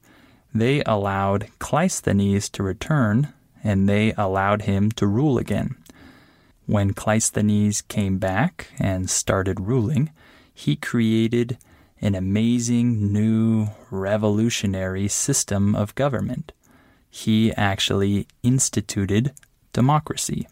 they 0.54 0.82
allowed 0.84 1.48
Cleisthenes 1.58 2.50
to 2.52 2.62
return 2.62 3.32
and 3.62 3.88
they 3.88 4.12
allowed 4.16 4.62
him 4.62 4.90
to 4.92 5.06
rule 5.06 5.38
again. 5.38 5.76
When 6.66 6.94
Cleisthenes 6.94 7.86
came 7.86 8.18
back 8.18 8.68
and 8.78 9.08
started 9.08 9.60
ruling, 9.60 10.10
he 10.52 10.76
created 10.76 11.58
an 12.00 12.14
amazing 12.14 13.12
new 13.12 13.68
revolutionary 13.90 15.08
system 15.08 15.74
of 15.74 15.94
government. 15.94 16.52
He 17.10 17.52
actually 17.52 18.26
instituted 18.42 19.32
democracy. 19.72 20.48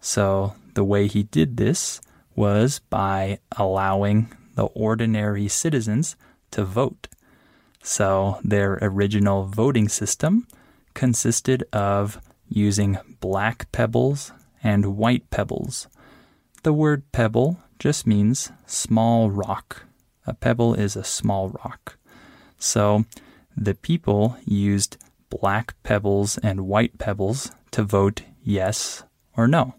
So, 0.00 0.54
the 0.74 0.84
way 0.84 1.06
he 1.06 1.22
did 1.22 1.56
this 1.56 2.00
was 2.34 2.80
by 2.90 3.38
allowing 3.56 4.30
the 4.56 4.64
ordinary 4.64 5.46
citizens 5.48 6.16
to 6.50 6.64
vote. 6.64 7.08
So, 7.82 8.40
their 8.42 8.78
original 8.82 9.44
voting 9.44 9.88
system 9.88 10.48
consisted 10.94 11.62
of 11.72 12.20
using 12.48 12.98
black 13.20 13.70
pebbles 13.70 14.32
and 14.62 14.96
white 14.96 15.30
pebbles. 15.30 15.86
The 16.64 16.72
word 16.72 17.04
pebble 17.12 17.58
just 17.78 18.06
means 18.06 18.50
small 18.66 19.30
rock. 19.30 19.84
A 20.26 20.34
pebble 20.34 20.74
is 20.74 20.96
a 20.96 21.04
small 21.04 21.50
rock. 21.50 21.96
So 22.58 23.04
the 23.56 23.74
people 23.74 24.36
used 24.44 24.96
black 25.30 25.74
pebbles 25.82 26.38
and 26.38 26.66
white 26.66 26.98
pebbles 26.98 27.52
to 27.72 27.82
vote 27.82 28.22
yes 28.42 29.04
or 29.36 29.46
no. 29.46 29.74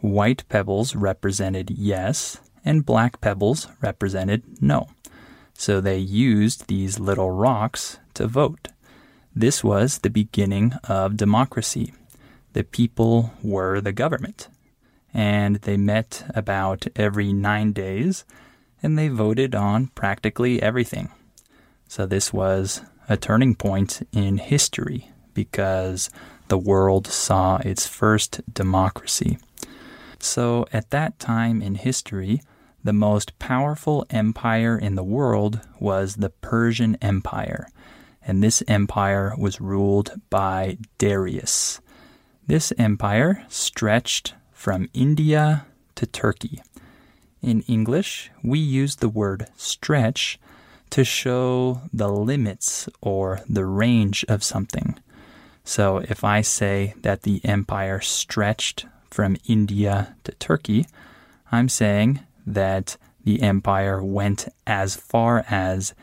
White 0.00 0.48
pebbles 0.48 0.96
represented 0.96 1.70
yes, 1.70 2.40
and 2.64 2.86
black 2.86 3.20
pebbles 3.20 3.68
represented 3.80 4.42
no. 4.60 4.88
So 5.54 5.80
they 5.80 5.98
used 5.98 6.66
these 6.66 6.98
little 6.98 7.30
rocks 7.30 7.98
to 8.14 8.26
vote. 8.26 8.68
This 9.34 9.62
was 9.64 9.98
the 9.98 10.10
beginning 10.10 10.72
of 10.84 11.16
democracy. 11.16 11.92
The 12.52 12.64
people 12.64 13.32
were 13.42 13.80
the 13.80 13.92
government. 13.92 14.48
And 15.14 15.56
they 15.56 15.76
met 15.76 16.24
about 16.34 16.86
every 16.96 17.32
nine 17.32 17.72
days 17.72 18.24
and 18.82 18.98
they 18.98 19.08
voted 19.08 19.54
on 19.54 19.88
practically 19.88 20.60
everything. 20.60 21.10
So 21.86 22.06
this 22.06 22.32
was 22.32 22.82
a 23.08 23.16
turning 23.16 23.54
point 23.54 24.06
in 24.12 24.38
history 24.38 25.10
because 25.34 26.10
the 26.48 26.58
world 26.58 27.06
saw 27.06 27.58
its 27.58 27.86
first 27.86 28.40
democracy. 28.52 29.38
So 30.18 30.66
at 30.72 30.90
that 30.90 31.18
time 31.18 31.62
in 31.62 31.76
history, 31.76 32.42
the 32.84 32.92
most 32.92 33.38
powerful 33.38 34.04
empire 34.10 34.76
in 34.76 34.94
the 34.94 35.04
world 35.04 35.60
was 35.78 36.16
the 36.16 36.30
Persian 36.30 36.96
Empire, 37.00 37.68
and 38.24 38.42
this 38.42 38.62
empire 38.68 39.34
was 39.38 39.60
ruled 39.60 40.12
by 40.30 40.78
Darius. 40.98 41.80
This 42.46 42.72
empire 42.78 43.44
stretched 43.48 44.34
from 44.52 44.88
India 44.92 45.66
to 45.94 46.06
Turkey. 46.06 46.60
In 47.40 47.62
English, 47.62 48.30
we 48.42 48.58
use 48.58 48.96
the 48.96 49.08
word 49.08 49.48
stretch 49.56 50.38
to 50.90 51.04
show 51.04 51.82
the 51.92 52.08
limits 52.08 52.88
or 53.00 53.40
the 53.48 53.64
range 53.64 54.24
of 54.28 54.44
something. 54.44 54.98
So 55.64 55.98
if 55.98 56.24
I 56.24 56.42
say 56.42 56.94
that 57.02 57.22
the 57.22 57.40
empire 57.44 58.00
stretched 58.00 58.86
from 59.10 59.36
India 59.46 60.16
to 60.24 60.32
Turkey, 60.32 60.86
I'm 61.50 61.68
saying 61.68 62.20
that 62.46 62.96
the 63.24 63.42
empire 63.42 64.02
went 64.02 64.48
as 64.66 64.96
far 64.96 65.44
as 65.48 65.94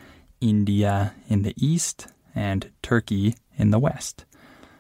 India 0.41 1.13
in 1.27 1.43
the 1.43 1.53
east 1.57 2.07
and 2.33 2.71
Turkey 2.81 3.35
in 3.57 3.71
the 3.71 3.79
west. 3.79 4.25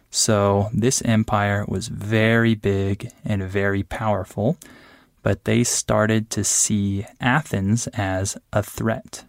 So 0.09 0.69
this 0.73 1.01
empire 1.03 1.65
was 1.67 1.87
very 1.87 2.55
big 2.55 3.11
and 3.23 3.43
very 3.43 3.83
powerful, 3.83 4.57
but 5.21 5.45
they 5.45 5.63
started 5.63 6.29
to 6.31 6.43
see 6.43 7.05
Athens 7.19 7.87
as 7.87 8.37
a 8.51 8.63
threat. 8.63 9.25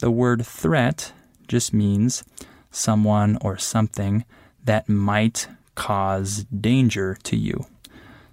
The 0.00 0.10
word 0.10 0.44
threat 0.44 1.12
just 1.48 1.72
means 1.72 2.24
someone 2.70 3.38
or 3.40 3.56
something 3.56 4.24
that 4.64 4.88
might 4.88 5.48
cause 5.74 6.44
danger 6.44 7.16
to 7.22 7.36
you. 7.36 7.66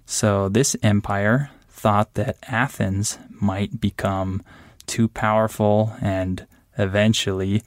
So 0.04 0.48
this 0.48 0.76
empire 0.82 1.50
thought 1.74 2.14
that 2.14 2.38
Athens 2.48 3.18
might 3.28 3.80
become 3.80 4.42
too 4.86 5.08
powerful 5.08 5.92
and 6.00 6.46
eventually 6.78 7.62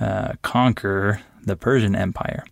uh, 0.00 0.34
conquer 0.42 1.20
the 1.44 1.56
Persian 1.56 1.96
Empire. 1.96 2.44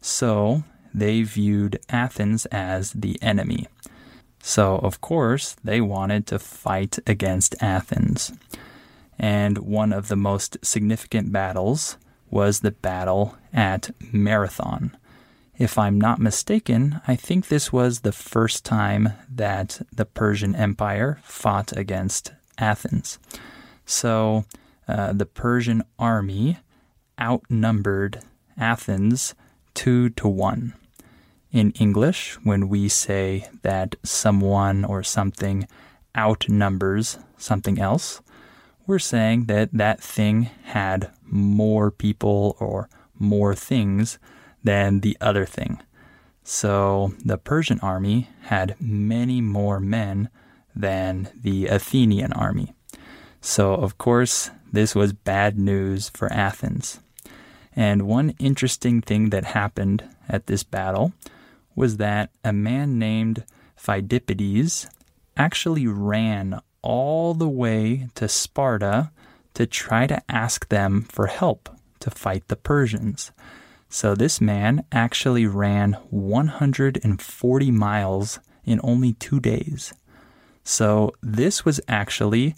So 0.00 0.64
they 0.92 1.22
viewed 1.22 1.78
Athens 1.88 2.46
as 2.46 2.92
the 2.92 3.16
enemy. 3.22 3.68
So, 4.42 4.76
of 4.78 5.00
course, 5.00 5.56
they 5.62 5.80
wanted 5.80 6.26
to 6.28 6.38
fight 6.38 6.98
against 7.06 7.54
Athens. 7.60 8.32
And 9.18 9.58
one 9.58 9.92
of 9.92 10.08
the 10.08 10.16
most 10.16 10.56
significant 10.62 11.30
battles 11.30 11.96
was 12.30 12.60
the 12.60 12.70
battle 12.72 13.36
at 13.52 13.90
Marathon. 14.12 14.96
If 15.60 15.76
I'm 15.76 16.00
not 16.00 16.18
mistaken, 16.18 17.02
I 17.06 17.16
think 17.16 17.48
this 17.48 17.70
was 17.70 18.00
the 18.00 18.12
first 18.12 18.64
time 18.64 19.10
that 19.28 19.82
the 19.92 20.06
Persian 20.06 20.56
Empire 20.56 21.20
fought 21.22 21.76
against 21.76 22.32
Athens. 22.56 23.18
So, 23.84 24.46
uh, 24.88 25.12
the 25.12 25.26
Persian 25.26 25.82
army 25.98 26.56
outnumbered 27.20 28.22
Athens 28.56 29.34
two 29.74 30.08
to 30.08 30.28
one. 30.28 30.72
In 31.52 31.72
English, 31.72 32.38
when 32.42 32.70
we 32.70 32.88
say 32.88 33.46
that 33.60 33.96
someone 34.02 34.82
or 34.86 35.02
something 35.02 35.68
outnumbers 36.16 37.18
something 37.36 37.78
else, 37.78 38.22
we're 38.86 38.98
saying 38.98 39.44
that 39.44 39.68
that 39.74 40.00
thing 40.00 40.48
had 40.64 41.10
more 41.22 41.90
people 41.90 42.56
or 42.58 42.88
more 43.18 43.54
things 43.54 44.18
than 44.62 45.00
the 45.00 45.16
other 45.20 45.44
thing. 45.44 45.80
So 46.42 47.14
the 47.24 47.38
Persian 47.38 47.80
army 47.80 48.28
had 48.42 48.76
many 48.80 49.40
more 49.40 49.80
men 49.80 50.28
than 50.74 51.28
the 51.38 51.66
Athenian 51.66 52.32
army. 52.32 52.74
So, 53.40 53.74
of 53.74 53.98
course, 53.98 54.50
this 54.72 54.94
was 54.94 55.12
bad 55.12 55.58
news 55.58 56.10
for 56.10 56.32
Athens. 56.32 57.00
And 57.74 58.02
one 58.02 58.34
interesting 58.38 59.00
thing 59.00 59.30
that 59.30 59.44
happened 59.44 60.04
at 60.28 60.46
this 60.46 60.62
battle 60.62 61.12
was 61.74 61.96
that 61.96 62.30
a 62.44 62.52
man 62.52 62.98
named 62.98 63.44
Phidippides 63.76 64.88
actually 65.36 65.86
ran 65.86 66.60
all 66.82 67.34
the 67.34 67.48
way 67.48 68.08
to 68.14 68.28
Sparta 68.28 69.10
to 69.54 69.66
try 69.66 70.06
to 70.06 70.22
ask 70.28 70.68
them 70.68 71.02
for 71.02 71.26
help 71.26 71.68
to 72.00 72.10
fight 72.10 72.48
the 72.48 72.56
Persians. 72.56 73.32
So 73.90 74.14
this 74.14 74.40
man 74.40 74.84
actually 74.92 75.46
ran 75.46 75.94
140 76.10 77.70
miles 77.72 78.38
in 78.64 78.80
only 78.82 79.14
two 79.14 79.40
days. 79.40 79.92
So 80.64 81.12
this 81.22 81.64
was 81.64 81.80
actually 81.88 82.54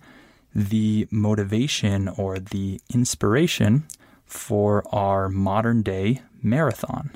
the 0.54 1.08
motivation 1.10 2.08
or 2.08 2.38
the 2.38 2.80
inspiration 2.92 3.84
for 4.26 4.84
our 4.92 5.28
modern 5.30 5.82
day 5.82 6.20
marathon. 6.42 7.10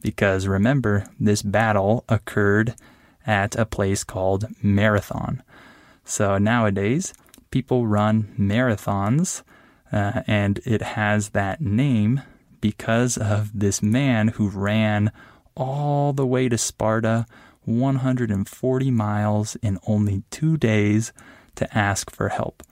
Because 0.00 0.46
remember, 0.46 1.06
this 1.18 1.42
battle 1.42 2.04
occurred 2.08 2.74
at 3.26 3.56
a 3.56 3.66
place 3.66 4.04
called 4.04 4.46
Marathon. 4.62 5.42
So 6.04 6.38
nowadays, 6.38 7.12
people 7.50 7.86
run 7.86 8.32
marathons 8.38 9.42
Uh, 9.92 10.22
and 10.26 10.60
it 10.64 10.82
has 10.82 11.30
that 11.30 11.60
name 11.60 12.20
because 12.60 13.16
of 13.16 13.58
this 13.58 13.82
man 13.82 14.28
who 14.28 14.48
ran 14.48 15.12
all 15.54 16.12
the 16.12 16.26
way 16.26 16.48
to 16.48 16.58
Sparta, 16.58 17.26
140 17.64 18.90
miles 18.90 19.56
in 19.56 19.78
only 19.86 20.22
two 20.30 20.56
days 20.56 21.12
to 21.56 21.76
ask 21.76 22.10
for 22.10 22.28
help. 22.28 22.62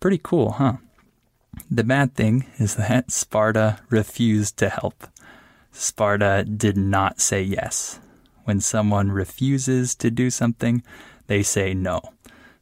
Pretty 0.00 0.20
cool, 0.22 0.52
huh? 0.52 0.74
The 1.70 1.84
bad 1.84 2.14
thing 2.14 2.46
is 2.58 2.76
that 2.76 3.10
Sparta 3.12 3.80
refused 3.90 4.56
to 4.58 4.68
help. 4.68 5.06
Sparta 5.70 6.44
did 6.44 6.76
not 6.76 7.20
say 7.20 7.42
yes. 7.42 8.00
When 8.44 8.60
someone 8.60 9.12
refuses 9.12 9.94
to 9.96 10.10
do 10.10 10.30
something, 10.30 10.82
they 11.26 11.42
say 11.42 11.74
no. 11.74 12.00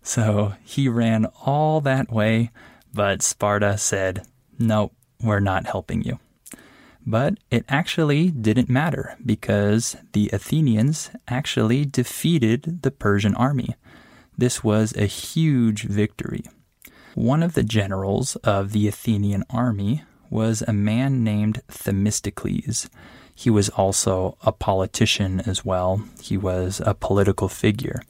So 0.03 0.55
he 0.63 0.89
ran 0.89 1.27
all 1.45 1.81
that 1.83 2.11
way, 2.11 2.51
but 2.93 3.23
Sparta 3.23 3.79
said, 3.79 4.27
Nope, 4.59 4.95
we're 5.23 5.41
not 5.41 5.67
helping 5.67 6.03
you. 6.03 6.19
But 7.07 7.39
it 7.51 7.65
actually 7.69 8.31
didn't 8.31 8.69
matter 8.69 9.17
because 9.25 9.97
the 10.13 10.31
Athenians 10.33 11.11
actually 11.29 11.85
defeated 11.85 12.83
the 12.83 12.91
Persian 12.91 13.35
army. 13.35 13.75
This 14.37 14.63
was 14.63 14.95
a 14.97 15.07
huge 15.07 15.83
victory. 15.85 16.45
One 17.15 17.43
of 17.43 17.55
the 17.55 17.63
generals 17.63 18.37
of 18.37 18.73
the 18.73 18.87
Athenian 18.87 19.45
army 19.51 20.05
was 20.31 20.63
a 20.63 20.73
man 20.73 21.25
named 21.25 21.61
Themistocles. 21.69 22.89
He 23.35 23.51
was 23.51 23.69
also 23.71 24.37
a 24.43 24.53
politician 24.53 25.41
as 25.41 25.65
well, 25.65 26.03
he 26.23 26.37
was 26.37 26.81
a 26.85 26.95
political 26.95 27.49
figure. 27.49 28.03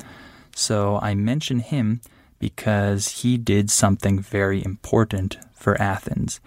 So 0.55 0.99
I 1.01 1.15
mention 1.15 1.61
him 1.61 2.01
because 2.39 3.23
he 3.23 3.39
did 3.39 3.71
something 3.71 4.19
very 4.19 4.65
important 4.65 5.39
for 5.55 5.81
Athens. 5.81 6.41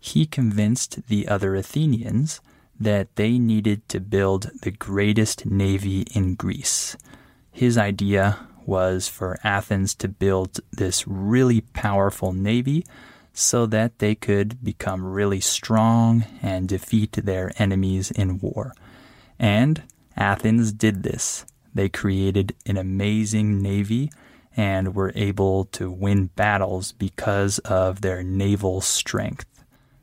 He 0.00 0.26
convinced 0.26 1.06
the 1.08 1.28
other 1.28 1.54
Athenians 1.54 2.40
that 2.78 3.14
they 3.16 3.38
needed 3.38 3.88
to 3.88 4.00
build 4.00 4.50
the 4.62 4.70
greatest 4.70 5.46
navy 5.46 6.02
in 6.14 6.34
Greece. 6.34 6.96
His 7.50 7.76
idea 7.76 8.38
was 8.64 9.08
for 9.08 9.38
Athens 9.42 9.94
to 9.96 10.08
build 10.08 10.60
this 10.70 11.08
really 11.08 11.62
powerful 11.62 12.32
navy 12.32 12.84
so 13.32 13.66
that 13.66 13.98
they 13.98 14.14
could 14.14 14.62
become 14.62 15.04
really 15.04 15.40
strong 15.40 16.24
and 16.42 16.68
defeat 16.68 17.12
their 17.12 17.52
enemies 17.56 18.10
in 18.10 18.38
war. 18.38 18.74
And 19.38 19.82
Athens 20.16 20.72
did 20.72 21.02
this. 21.02 21.44
They 21.74 21.88
created 21.88 22.54
an 22.66 22.76
amazing 22.76 23.62
navy 23.62 24.10
and 24.56 24.94
were 24.94 25.12
able 25.14 25.64
to 25.66 25.90
win 25.90 26.26
battles 26.34 26.92
because 26.92 27.58
of 27.60 28.00
their 28.00 28.22
naval 28.22 28.80
strength. 28.80 29.46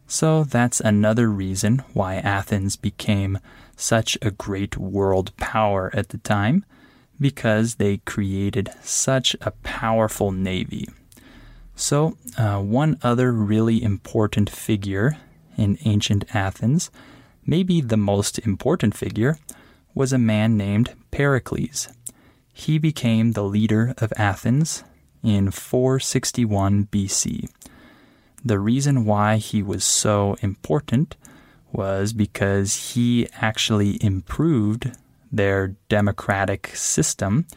So 0.07 0.43
that's 0.43 0.79
another 0.79 1.29
reason 1.29 1.79
why 1.93 2.15
Athens 2.15 2.75
became 2.75 3.39
such 3.75 4.17
a 4.21 4.31
great 4.31 4.77
world 4.77 5.35
power 5.37 5.89
at 5.93 6.09
the 6.09 6.19
time, 6.19 6.63
because 7.19 7.75
they 7.75 7.97
created 7.97 8.69
such 8.81 9.35
a 9.41 9.51
powerful 9.51 10.31
navy. 10.31 10.87
So, 11.75 12.17
uh, 12.37 12.59
one 12.61 12.97
other 13.01 13.33
really 13.33 13.83
important 13.83 14.49
figure 14.49 15.17
in 15.57 15.77
ancient 15.85 16.35
Athens, 16.35 16.89
maybe 17.45 17.81
the 17.81 17.97
most 17.97 18.39
important 18.39 18.95
figure, 18.95 19.37
was 19.93 20.13
a 20.13 20.17
man 20.17 20.57
named 20.57 20.93
Pericles. 21.11 21.89
He 22.53 22.77
became 22.77 23.31
the 23.31 23.43
leader 23.43 23.93
of 23.97 24.13
Athens 24.17 24.83
in 25.23 25.51
461 25.51 26.85
BC. 26.85 27.49
The 28.45 28.59
reason 28.59 29.05
why 29.05 29.37
he 29.37 29.63
was 29.63 29.83
so 29.83 30.37
important 30.41 31.17
was 31.71 32.13
because 32.13 32.93
he 32.93 33.27
actually 33.41 34.01
improved 34.03 34.91
their 35.31 35.75
democratic 35.89 36.67
system 36.75 37.47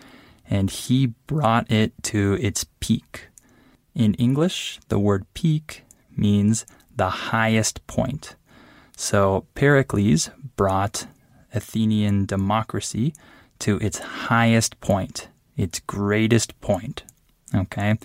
and 0.48 0.70
he 0.70 1.08
brought 1.26 1.70
it 1.70 1.92
to 2.04 2.38
its 2.40 2.64
peak. 2.80 3.26
In 3.94 4.14
English, 4.14 4.80
the 4.88 4.98
word 4.98 5.26
peak 5.34 5.82
means 6.16 6.64
the 6.96 7.10
highest 7.10 7.86
point. 7.86 8.34
So 8.96 9.46
Pericles 9.54 10.30
brought 10.56 11.06
Athenian 11.52 12.24
democracy 12.24 13.14
to 13.58 13.76
its 13.78 13.98
highest 13.98 14.80
point, 14.80 15.28
its 15.54 15.80
greatest 15.80 16.58
point. 16.62 17.04
Okay? 17.54 17.98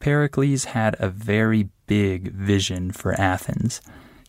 Pericles 0.00 0.64
had 0.64 0.96
a 0.98 1.08
very 1.08 1.68
big 1.86 2.32
vision 2.32 2.90
for 2.92 3.12
Athens. 3.20 3.80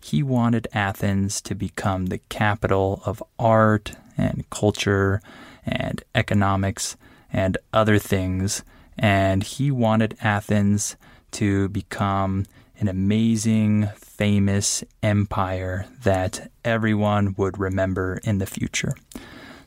He 0.01 0.21
wanted 0.21 0.67
Athens 0.73 1.41
to 1.41 1.55
become 1.55 2.07
the 2.07 2.19
capital 2.29 3.01
of 3.05 3.23
art 3.39 3.93
and 4.17 4.47
culture 4.49 5.21
and 5.65 6.03
economics 6.13 6.95
and 7.33 7.57
other 7.73 7.97
things, 7.97 8.63
and 8.97 9.43
he 9.43 9.71
wanted 9.71 10.17
Athens 10.21 10.95
to 11.31 11.69
become 11.69 12.45
an 12.79 12.87
amazing, 12.87 13.87
famous 13.95 14.83
empire 15.01 15.85
that 16.03 16.51
everyone 16.63 17.33
would 17.37 17.57
remember 17.57 18.19
in 18.23 18.37
the 18.37 18.45
future. 18.45 18.93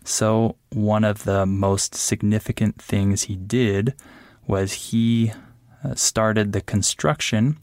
So, 0.05 0.57
one 0.71 1.05
of 1.05 1.25
the 1.25 1.45
most 1.45 1.95
significant 1.95 2.81
things 2.81 3.25
he 3.25 3.37
did 3.37 3.95
was 4.47 4.73
he 4.73 5.33
uh, 5.85 5.95
started 5.95 6.53
the 6.53 6.63
construction 6.63 7.59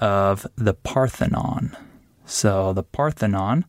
of 0.00 0.46
the 0.56 0.74
Parthenon. 0.74 1.76
So, 2.24 2.72
the 2.72 2.82
Parthenon 2.82 3.64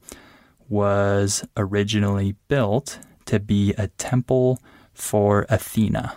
was 0.68 1.44
originally 1.58 2.36
built 2.48 3.00
to 3.26 3.39
be 3.39 3.74
a 3.78 3.88
temple 3.88 4.60
for 4.94 5.46
Athena. 5.50 6.15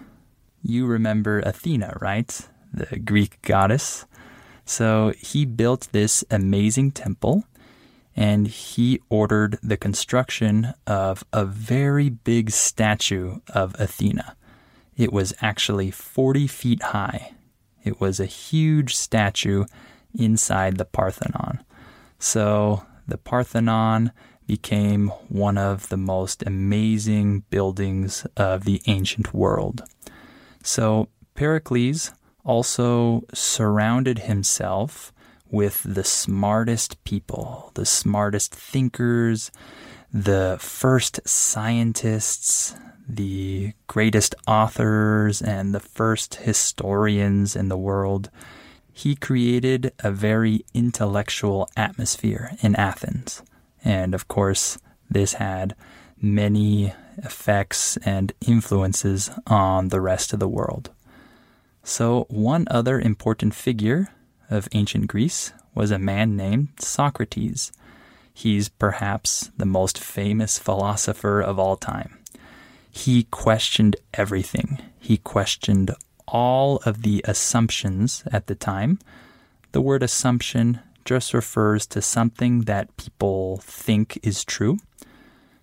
You 0.63 0.87
remember 0.87 1.41
Athena, 1.41 1.99
right? 2.01 2.49
The 2.73 2.99
Greek 2.99 3.41
goddess. 3.43 4.07
So 4.65 5.13
he 5.19 5.45
built 5.45 5.89
this 5.93 6.25
amazing 6.31 6.93
temple 6.93 7.45
and 8.15 8.47
he 8.47 9.01
ordered 9.09 9.59
the 9.63 9.77
construction 9.77 10.75
of 10.87 11.25
a 11.33 11.45
very 11.45 12.11
big 12.11 12.51
statue 12.51 13.41
of 13.55 13.75
Athena. 13.79 14.37
It 14.97 15.13
was 15.13 15.35
actually 15.41 15.91
40 15.91 16.47
feet 16.47 16.83
high. 16.83 17.33
It 17.83 18.01
was 18.01 18.21
a 18.21 18.27
huge 18.27 18.95
statue 18.95 19.65
inside 20.15 20.77
the 20.77 20.85
Parthenon. 20.85 21.63
So 22.19 22.85
the 23.07 23.19
Parthenon 23.19 24.13
became 24.47 25.09
one 25.29 25.59
of 25.59 25.89
the 25.89 25.97
most 25.97 26.43
amazing 26.47 27.45
buildings 27.51 28.27
of 28.37 28.65
the 28.65 28.83
ancient 28.87 29.33
world. 29.33 29.83
So 30.63 31.09
Pericles 31.35 32.13
also 32.45 33.25
surrounded 33.33 34.21
himself 34.21 35.13
with 35.51 35.83
the 35.85 36.05
smartest 36.05 37.03
people, 37.05 37.71
the 37.75 37.87
smartest 37.87 38.55
thinkers, 38.55 39.51
the 40.13 40.57
first 40.61 41.21
scientists, 41.27 42.75
the 43.09 43.73
greatest 43.87 44.35
authors, 44.47 45.43
and 45.43 45.75
the 45.75 45.81
first 45.81 46.37
historians 46.37 47.55
in 47.55 47.69
the 47.69 47.77
world. 47.77 48.31
He 48.93 49.17
created 49.17 49.93
a 50.01 50.11
very 50.11 50.65
intellectual 50.75 51.69
atmosphere 51.77 52.53
in 52.61 52.77
Athens. 52.77 53.43
And 53.85 54.15
of 54.15 54.29
course, 54.29 54.79
this 55.11 55.35
had 55.35 55.75
many 56.21 56.93
effects 57.19 57.97
and 57.99 58.33
influences 58.47 59.31
on 59.47 59.89
the 59.89 60.01
rest 60.01 60.33
of 60.33 60.39
the 60.39 60.49
world. 60.49 60.91
So, 61.83 62.27
one 62.29 62.67
other 62.71 63.01
important 63.01 63.55
figure 63.55 64.09
of 64.49 64.69
ancient 64.73 65.09
Greece 65.09 65.53
was 65.75 65.91
a 65.91 65.99
man 65.99 66.37
named 66.37 66.69
Socrates. 66.79 67.73
He's 68.33 68.69
perhaps 68.69 69.51
the 69.57 69.67
most 69.67 69.99
famous 69.99 70.59
philosopher 70.59 71.41
of 71.41 71.59
all 71.59 71.77
time. 71.77 72.19
He 72.91 73.25
questioned 73.25 73.97
everything. 74.15 74.79
He 75.01 75.17
questioned 75.17 75.95
all 76.33 76.79
of 76.85 77.03
the 77.03 77.25
assumptions 77.29 78.25
at 78.33 78.49
the 78.49 78.57
time. 78.57 78.99
The 79.71 79.81
word 79.81 80.03
assumption 80.03 80.81
just 81.05 81.33
refers 81.33 81.87
to 81.89 82.03
something 82.03 82.63
that 82.63 82.97
people 82.97 83.61
think 83.63 84.19
is 84.25 84.45
true. 84.45 84.79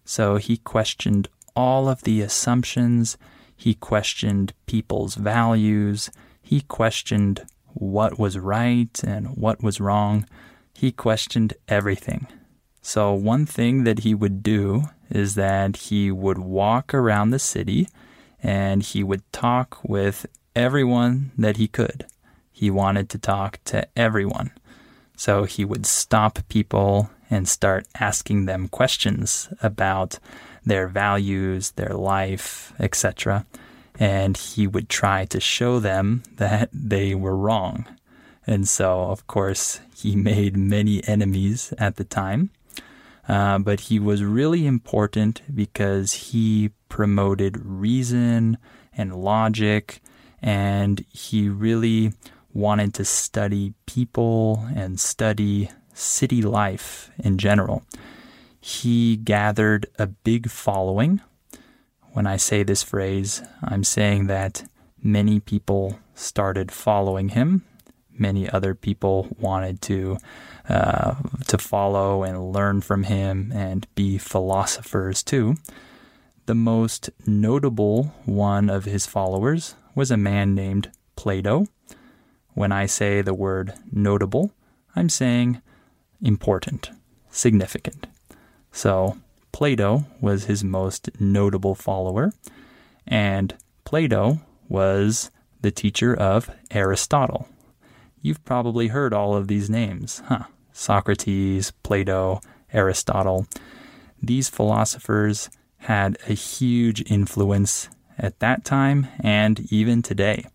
So 0.05 0.37
he 0.37 0.57
questioned 0.57 1.27
all 1.55 1.89
of 1.89 2.03
the 2.03 2.21
assumptions 2.21 3.17
he 3.59 3.73
questioned 3.73 4.53
people's 4.67 5.15
values. 5.15 6.09
He 6.41 6.61
questioned 6.61 7.45
what 7.73 8.17
was 8.17 8.39
right 8.39 8.97
and 9.03 9.35
what 9.35 9.61
was 9.61 9.81
wrong. 9.81 10.25
He 10.73 10.93
questioned 10.93 11.55
everything. 11.67 12.27
So, 12.81 13.13
one 13.13 13.45
thing 13.45 13.83
that 13.83 13.99
he 13.99 14.15
would 14.15 14.41
do 14.41 14.83
is 15.09 15.35
that 15.35 15.75
he 15.75 16.09
would 16.09 16.37
walk 16.37 16.93
around 16.93 17.31
the 17.31 17.37
city 17.37 17.89
and 18.41 18.81
he 18.81 19.03
would 19.03 19.29
talk 19.33 19.79
with 19.83 20.25
everyone 20.55 21.31
that 21.37 21.57
he 21.57 21.67
could. 21.67 22.05
He 22.51 22.69
wanted 22.69 23.09
to 23.09 23.17
talk 23.17 23.59
to 23.65 23.87
everyone. 23.95 24.51
So 25.15 25.43
he 25.43 25.65
would 25.65 25.85
stop 25.85 26.39
people 26.49 27.09
and 27.29 27.47
start 27.47 27.87
asking 27.99 28.45
them 28.45 28.67
questions 28.67 29.49
about 29.61 30.19
their 30.65 30.87
values, 30.87 31.71
their 31.71 31.93
life, 31.93 32.73
etc. 32.79 33.45
And 33.99 34.35
he 34.37 34.67
would 34.67 34.89
try 34.89 35.25
to 35.25 35.39
show 35.39 35.79
them 35.79 36.23
that 36.37 36.69
they 36.73 37.15
were 37.15 37.35
wrong. 37.35 37.85
And 38.47 38.67
so, 38.67 39.01
of 39.01 39.27
course, 39.27 39.79
he 39.95 40.15
made 40.31 40.57
many 40.57 41.03
enemies 41.07 41.73
at 41.77 41.97
the 41.97 42.03
time. 42.03 42.51
Uh, 43.27 43.59
but 43.59 43.81
he 43.81 43.99
was 43.99 44.23
really 44.23 44.65
important 44.65 45.43
because 45.53 46.13
he 46.13 46.71
promoted 46.89 47.63
reason 47.63 48.57
and 48.91 49.15
logic, 49.15 50.01
and 50.41 51.05
he 51.11 51.49
really 51.49 52.13
wanted 52.53 52.93
to 52.95 53.05
study 53.05 53.73
people 53.85 54.67
and 54.75 54.99
study 54.99 55.69
city 55.93 56.41
life 56.41 57.11
in 57.17 57.37
general. 57.37 57.83
He 58.59 59.17
gathered 59.17 59.87
a 59.97 60.07
big 60.07 60.49
following. 60.49 61.21
When 62.13 62.25
I 62.25 62.37
say 62.37 62.63
this 62.63 62.83
phrase, 62.83 63.41
I'm 63.61 63.83
saying 63.83 64.27
that 64.27 64.63
many 65.01 65.39
people 65.39 65.99
started 66.15 66.71
following 66.71 67.29
him. 67.29 67.63
Many 68.17 68.49
other 68.49 68.75
people 68.75 69.29
wanted 69.39 69.81
to 69.83 70.17
uh, 70.67 71.15
to 71.47 71.57
follow 71.57 72.23
and 72.23 72.51
learn 72.51 72.81
from 72.81 73.03
him 73.03 73.51
and 73.55 73.87
be 73.95 74.17
philosophers 74.17 75.23
too. 75.23 75.55
The 76.45 76.55
most 76.55 77.09
notable 77.25 78.13
one 78.25 78.69
of 78.69 78.85
his 78.85 79.05
followers 79.05 79.75
was 79.99 80.11
a 80.11 80.15
man 80.15 80.55
named 80.55 80.89
Plato. 81.17 81.65
When 82.53 82.71
I 82.71 82.85
say 82.85 83.21
the 83.21 83.33
word 83.33 83.73
notable, 83.91 84.53
I'm 84.95 85.09
saying 85.09 85.61
important, 86.21 86.89
significant. 87.29 88.07
So, 88.71 89.17
Plato 89.51 90.05
was 90.21 90.45
his 90.45 90.63
most 90.63 91.09
notable 91.19 91.75
follower, 91.75 92.31
and 93.05 93.57
Plato 93.83 94.39
was 94.69 95.31
the 95.59 95.69
teacher 95.69 96.15
of 96.15 96.49
Aristotle. 96.71 97.49
You've 98.21 98.45
probably 98.45 98.87
heard 98.87 99.13
all 99.13 99.35
of 99.35 99.49
these 99.49 99.69
names, 99.69 100.23
huh? 100.29 100.45
Socrates, 100.71 101.71
Plato, 101.83 102.39
Aristotle. 102.71 103.47
These 104.23 104.47
philosophers 104.47 105.49
had 105.79 106.17
a 106.25 106.33
huge 106.33 107.03
influence 107.11 107.89
at 108.19 108.39
that 108.39 108.65
time 108.65 109.07
and 109.19 109.71
even 109.71 110.01
today. 110.01 110.45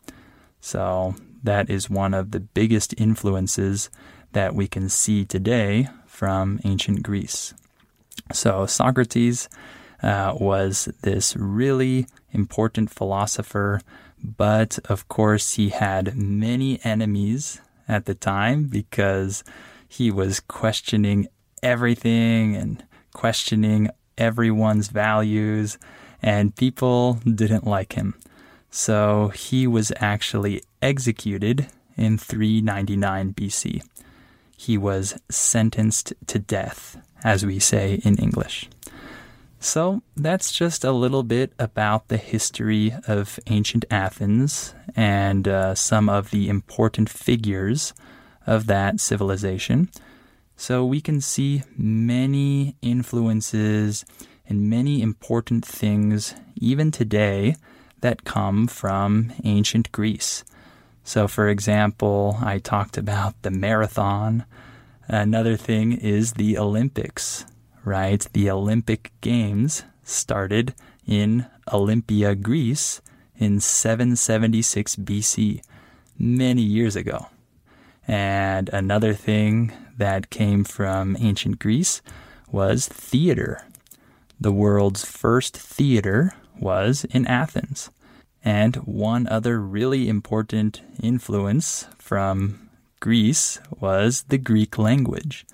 So, 0.60 1.14
that 1.42 1.68
is 1.68 1.90
one 1.90 2.14
of 2.14 2.30
the 2.30 2.40
biggest 2.40 2.94
influences 2.96 3.90
that 4.32 4.54
we 4.54 4.66
can 4.66 4.88
see 4.88 5.24
today 5.24 5.88
from 6.06 6.60
ancient 6.64 7.02
Greece. 7.02 7.54
So, 8.32 8.66
Socrates 8.66 9.48
uh, 10.02 10.34
was 10.38 10.88
this 11.02 11.36
really 11.36 12.06
important 12.32 12.90
philosopher, 12.90 13.80
but 14.22 14.78
of 14.88 15.08
course, 15.08 15.54
he 15.54 15.70
had 15.70 16.16
many 16.16 16.80
enemies 16.84 17.60
at 17.88 18.06
the 18.06 18.14
time 18.14 18.64
because 18.64 19.44
he 19.88 20.10
was 20.10 20.40
questioning 20.40 21.28
everything 21.62 22.56
and 22.56 22.84
questioning 23.12 23.90
everyone's 24.18 24.88
values, 24.88 25.78
and 26.24 26.56
people 26.56 27.20
didn't 27.24 27.66
like 27.66 27.92
him. 27.92 28.14
So 28.70 29.28
he 29.28 29.66
was 29.66 29.92
actually 29.98 30.62
executed 30.80 31.68
in 31.98 32.16
399 32.16 33.34
BC. 33.34 33.82
He 34.56 34.78
was 34.78 35.20
sentenced 35.30 36.14
to 36.26 36.38
death, 36.38 36.96
as 37.22 37.44
we 37.44 37.58
say 37.58 38.00
in 38.04 38.16
English. 38.16 38.70
So 39.60 40.02
that's 40.16 40.50
just 40.50 40.82
a 40.82 40.92
little 40.92 41.24
bit 41.24 41.52
about 41.58 42.08
the 42.08 42.16
history 42.16 42.94
of 43.06 43.38
ancient 43.46 43.84
Athens 43.90 44.74
and 44.96 45.46
uh, 45.46 45.74
some 45.74 46.08
of 46.08 46.30
the 46.30 46.48
important 46.48 47.10
figures 47.10 47.92
of 48.46 48.66
that 48.66 48.98
civilization. 48.98 49.90
So 50.56 50.86
we 50.86 51.02
can 51.02 51.20
see 51.20 51.64
many 51.76 52.76
influences 52.80 54.06
and 54.48 54.68
many 54.68 55.02
important 55.02 55.64
things, 55.64 56.34
even 56.56 56.90
today, 56.90 57.56
that 58.00 58.24
come 58.24 58.66
from 58.66 59.32
ancient 59.44 59.90
Greece. 59.92 60.44
So, 61.02 61.28
for 61.28 61.48
example, 61.48 62.38
I 62.42 62.58
talked 62.58 62.96
about 62.96 63.40
the 63.42 63.50
marathon. 63.50 64.44
Another 65.08 65.56
thing 65.56 65.92
is 65.92 66.32
the 66.32 66.58
Olympics, 66.58 67.44
right? 67.84 68.26
The 68.32 68.50
Olympic 68.50 69.12
Games 69.20 69.84
started 70.02 70.74
in 71.06 71.46
Olympia, 71.72 72.34
Greece 72.34 73.00
in 73.36 73.60
776 73.60 74.96
BC, 74.96 75.62
many 76.18 76.62
years 76.62 76.96
ago. 76.96 77.26
And 78.06 78.68
another 78.68 79.14
thing 79.14 79.72
that 79.96 80.30
came 80.30 80.64
from 80.64 81.16
ancient 81.20 81.58
Greece 81.58 82.02
was 82.50 82.86
theater. 82.86 83.62
The 84.40 84.52
world's 84.52 85.04
first 85.04 85.56
theater 85.56 86.34
was 86.58 87.04
in 87.10 87.26
Athens. 87.26 87.90
And 88.44 88.76
one 88.76 89.26
other 89.28 89.60
really 89.60 90.08
important 90.08 90.82
influence 91.02 91.86
from 91.98 92.68
Greece 93.00 93.58
was 93.80 94.24
the 94.28 94.38
Greek 94.38 94.76
language. 94.78 95.46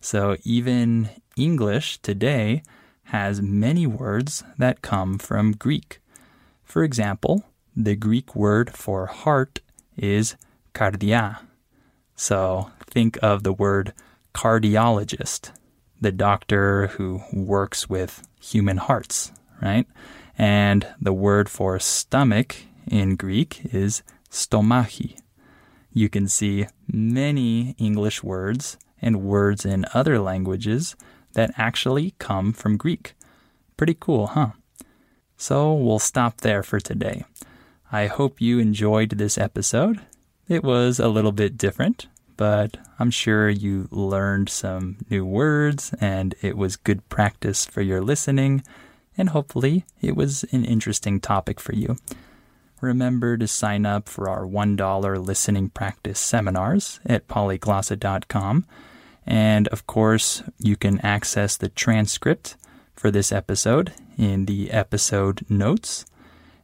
So 0.00 0.36
even 0.44 1.10
English 1.36 1.98
today 1.98 2.62
has 3.04 3.42
many 3.42 3.86
words 3.86 4.42
that 4.56 4.82
come 4.82 5.18
from 5.18 5.52
Greek. 5.52 6.00
For 6.64 6.82
example, 6.84 7.44
the 7.76 7.96
Greek 7.96 8.34
word 8.34 8.70
for 8.70 9.06
heart 9.06 9.60
is 9.96 10.36
kardia, 10.72 11.40
so 12.20 12.70
think 12.84 13.18
of 13.22 13.44
the 13.44 13.52
word 13.52 13.94
cardiologist, 14.34 15.52
the 16.00 16.12
doctor 16.12 16.88
who 16.88 17.22
works 17.32 17.88
with 17.88 18.26
human 18.40 18.78
hearts, 18.78 19.32
right? 19.60 19.86
And 20.38 20.86
the 21.00 21.12
word 21.12 21.48
for 21.48 21.78
stomach 21.78 22.56
in 22.86 23.16
Greek 23.16 23.60
is 23.72 24.02
stomachi. 24.30 25.18
You 25.92 26.08
can 26.08 26.28
see 26.28 26.66
many 26.90 27.74
English 27.78 28.22
words 28.22 28.78
and 29.02 29.22
words 29.22 29.64
in 29.64 29.84
other 29.92 30.18
languages 30.18 30.96
that 31.34 31.52
actually 31.56 32.14
come 32.18 32.52
from 32.52 32.76
Greek. 32.76 33.14
Pretty 33.76 33.96
cool, 33.98 34.28
huh? 34.28 34.50
So 35.36 35.72
we'll 35.72 35.98
stop 35.98 36.42
there 36.42 36.62
for 36.62 36.80
today. 36.80 37.24
I 37.92 38.06
hope 38.06 38.40
you 38.40 38.58
enjoyed 38.58 39.10
this 39.10 39.36
episode 39.36 40.00
it 40.50 40.64
was 40.64 40.98
a 40.98 41.06
little 41.06 41.30
bit 41.30 41.56
different, 41.56 42.08
but 42.40 42.78
I'm 42.98 43.10
sure 43.10 43.50
you 43.50 43.86
learned 43.90 44.48
some 44.48 44.96
new 45.10 45.26
words 45.26 45.92
and 46.00 46.34
it 46.40 46.56
was 46.56 46.76
good 46.76 47.06
practice 47.10 47.66
for 47.66 47.82
your 47.82 48.00
listening, 48.00 48.64
and 49.14 49.28
hopefully 49.28 49.84
it 50.00 50.16
was 50.16 50.44
an 50.44 50.64
interesting 50.64 51.20
topic 51.20 51.60
for 51.60 51.74
you. 51.74 51.98
Remember 52.80 53.36
to 53.36 53.46
sign 53.46 53.84
up 53.84 54.08
for 54.08 54.26
our 54.26 54.46
$1 54.46 55.26
listening 55.26 55.68
practice 55.68 56.18
seminars 56.18 56.98
at 57.04 57.28
polyglossa.com. 57.28 58.64
And 59.26 59.68
of 59.68 59.86
course, 59.86 60.42
you 60.58 60.76
can 60.76 60.98
access 61.00 61.58
the 61.58 61.68
transcript 61.68 62.56
for 62.94 63.10
this 63.10 63.32
episode 63.32 63.92
in 64.16 64.46
the 64.46 64.70
episode 64.70 65.44
notes. 65.50 66.06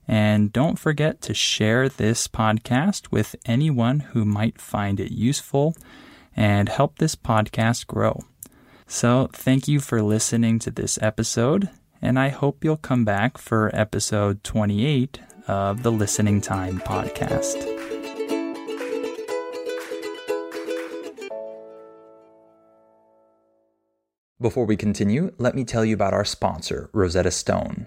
And 0.08 0.52
don't 0.52 0.78
forget 0.78 1.20
to 1.22 1.34
share 1.34 1.88
this 1.88 2.28
podcast 2.28 3.10
with 3.10 3.34
anyone 3.44 4.00
who 4.00 4.24
might 4.24 4.60
find 4.60 5.00
it 5.00 5.10
useful 5.10 5.76
and 6.36 6.68
help 6.68 6.98
this 6.98 7.16
podcast 7.16 7.86
grow. 7.86 8.20
So, 8.86 9.28
thank 9.32 9.66
you 9.66 9.80
for 9.80 10.00
listening 10.00 10.60
to 10.60 10.70
this 10.70 10.96
episode, 11.02 11.70
and 12.00 12.18
I 12.18 12.28
hope 12.28 12.62
you'll 12.62 12.76
come 12.76 13.04
back 13.04 13.36
for 13.36 13.74
episode 13.74 14.44
28 14.44 15.18
of 15.48 15.82
the 15.82 15.90
Listening 15.90 16.40
Time 16.40 16.78
podcast. 16.78 17.64
Before 24.40 24.66
we 24.66 24.76
continue, 24.76 25.32
let 25.38 25.56
me 25.56 25.64
tell 25.64 25.84
you 25.84 25.94
about 25.94 26.12
our 26.12 26.24
sponsor, 26.24 26.90
Rosetta 26.92 27.30
Stone. 27.30 27.86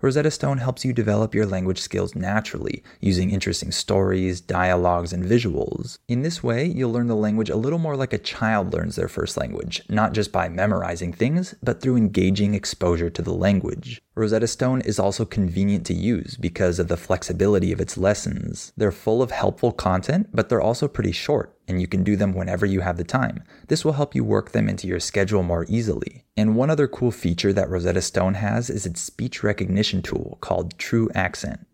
Rosetta 0.00 0.30
Stone 0.30 0.58
helps 0.58 0.84
you 0.84 0.92
develop 0.92 1.34
your 1.34 1.44
language 1.44 1.80
skills 1.80 2.14
naturally 2.14 2.84
using 3.00 3.30
interesting 3.30 3.72
stories, 3.72 4.40
dialogues, 4.40 5.12
and 5.12 5.24
visuals. 5.24 5.98
In 6.06 6.22
this 6.22 6.40
way, 6.40 6.66
you'll 6.66 6.92
learn 6.92 7.08
the 7.08 7.16
language 7.16 7.50
a 7.50 7.56
little 7.56 7.80
more 7.80 7.96
like 7.96 8.12
a 8.12 8.18
child 8.18 8.72
learns 8.72 8.94
their 8.94 9.08
first 9.08 9.36
language, 9.36 9.82
not 9.88 10.12
just 10.12 10.30
by 10.30 10.48
memorizing 10.48 11.12
things, 11.12 11.56
but 11.64 11.80
through 11.80 11.96
engaging 11.96 12.54
exposure 12.54 13.10
to 13.10 13.22
the 13.22 13.34
language. 13.34 14.00
Rosetta 14.18 14.48
Stone 14.48 14.80
is 14.80 14.98
also 14.98 15.24
convenient 15.24 15.86
to 15.86 15.94
use 15.94 16.36
because 16.36 16.80
of 16.80 16.88
the 16.88 16.96
flexibility 16.96 17.70
of 17.70 17.80
its 17.80 17.96
lessons. 17.96 18.72
They're 18.76 18.90
full 18.90 19.22
of 19.22 19.30
helpful 19.30 19.70
content, 19.70 20.30
but 20.32 20.48
they're 20.48 20.60
also 20.60 20.88
pretty 20.88 21.12
short, 21.12 21.56
and 21.68 21.80
you 21.80 21.86
can 21.86 22.02
do 22.02 22.16
them 22.16 22.34
whenever 22.34 22.66
you 22.66 22.80
have 22.80 22.96
the 22.96 23.04
time. 23.04 23.44
This 23.68 23.84
will 23.84 23.92
help 23.92 24.16
you 24.16 24.24
work 24.24 24.50
them 24.50 24.68
into 24.68 24.88
your 24.88 24.98
schedule 24.98 25.44
more 25.44 25.66
easily. 25.68 26.24
And 26.36 26.56
one 26.56 26.68
other 26.68 26.88
cool 26.88 27.12
feature 27.12 27.52
that 27.52 27.70
Rosetta 27.70 28.02
Stone 28.02 28.34
has 28.34 28.68
is 28.68 28.86
its 28.86 29.00
speech 29.00 29.44
recognition 29.44 30.02
tool 30.02 30.38
called 30.40 30.76
TruAccent. 30.78 31.64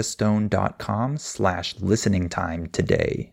rosettastone.com 0.00 1.18
slash 1.18 1.74
listening 1.80 2.28
time 2.28 2.66
today. 2.68 3.32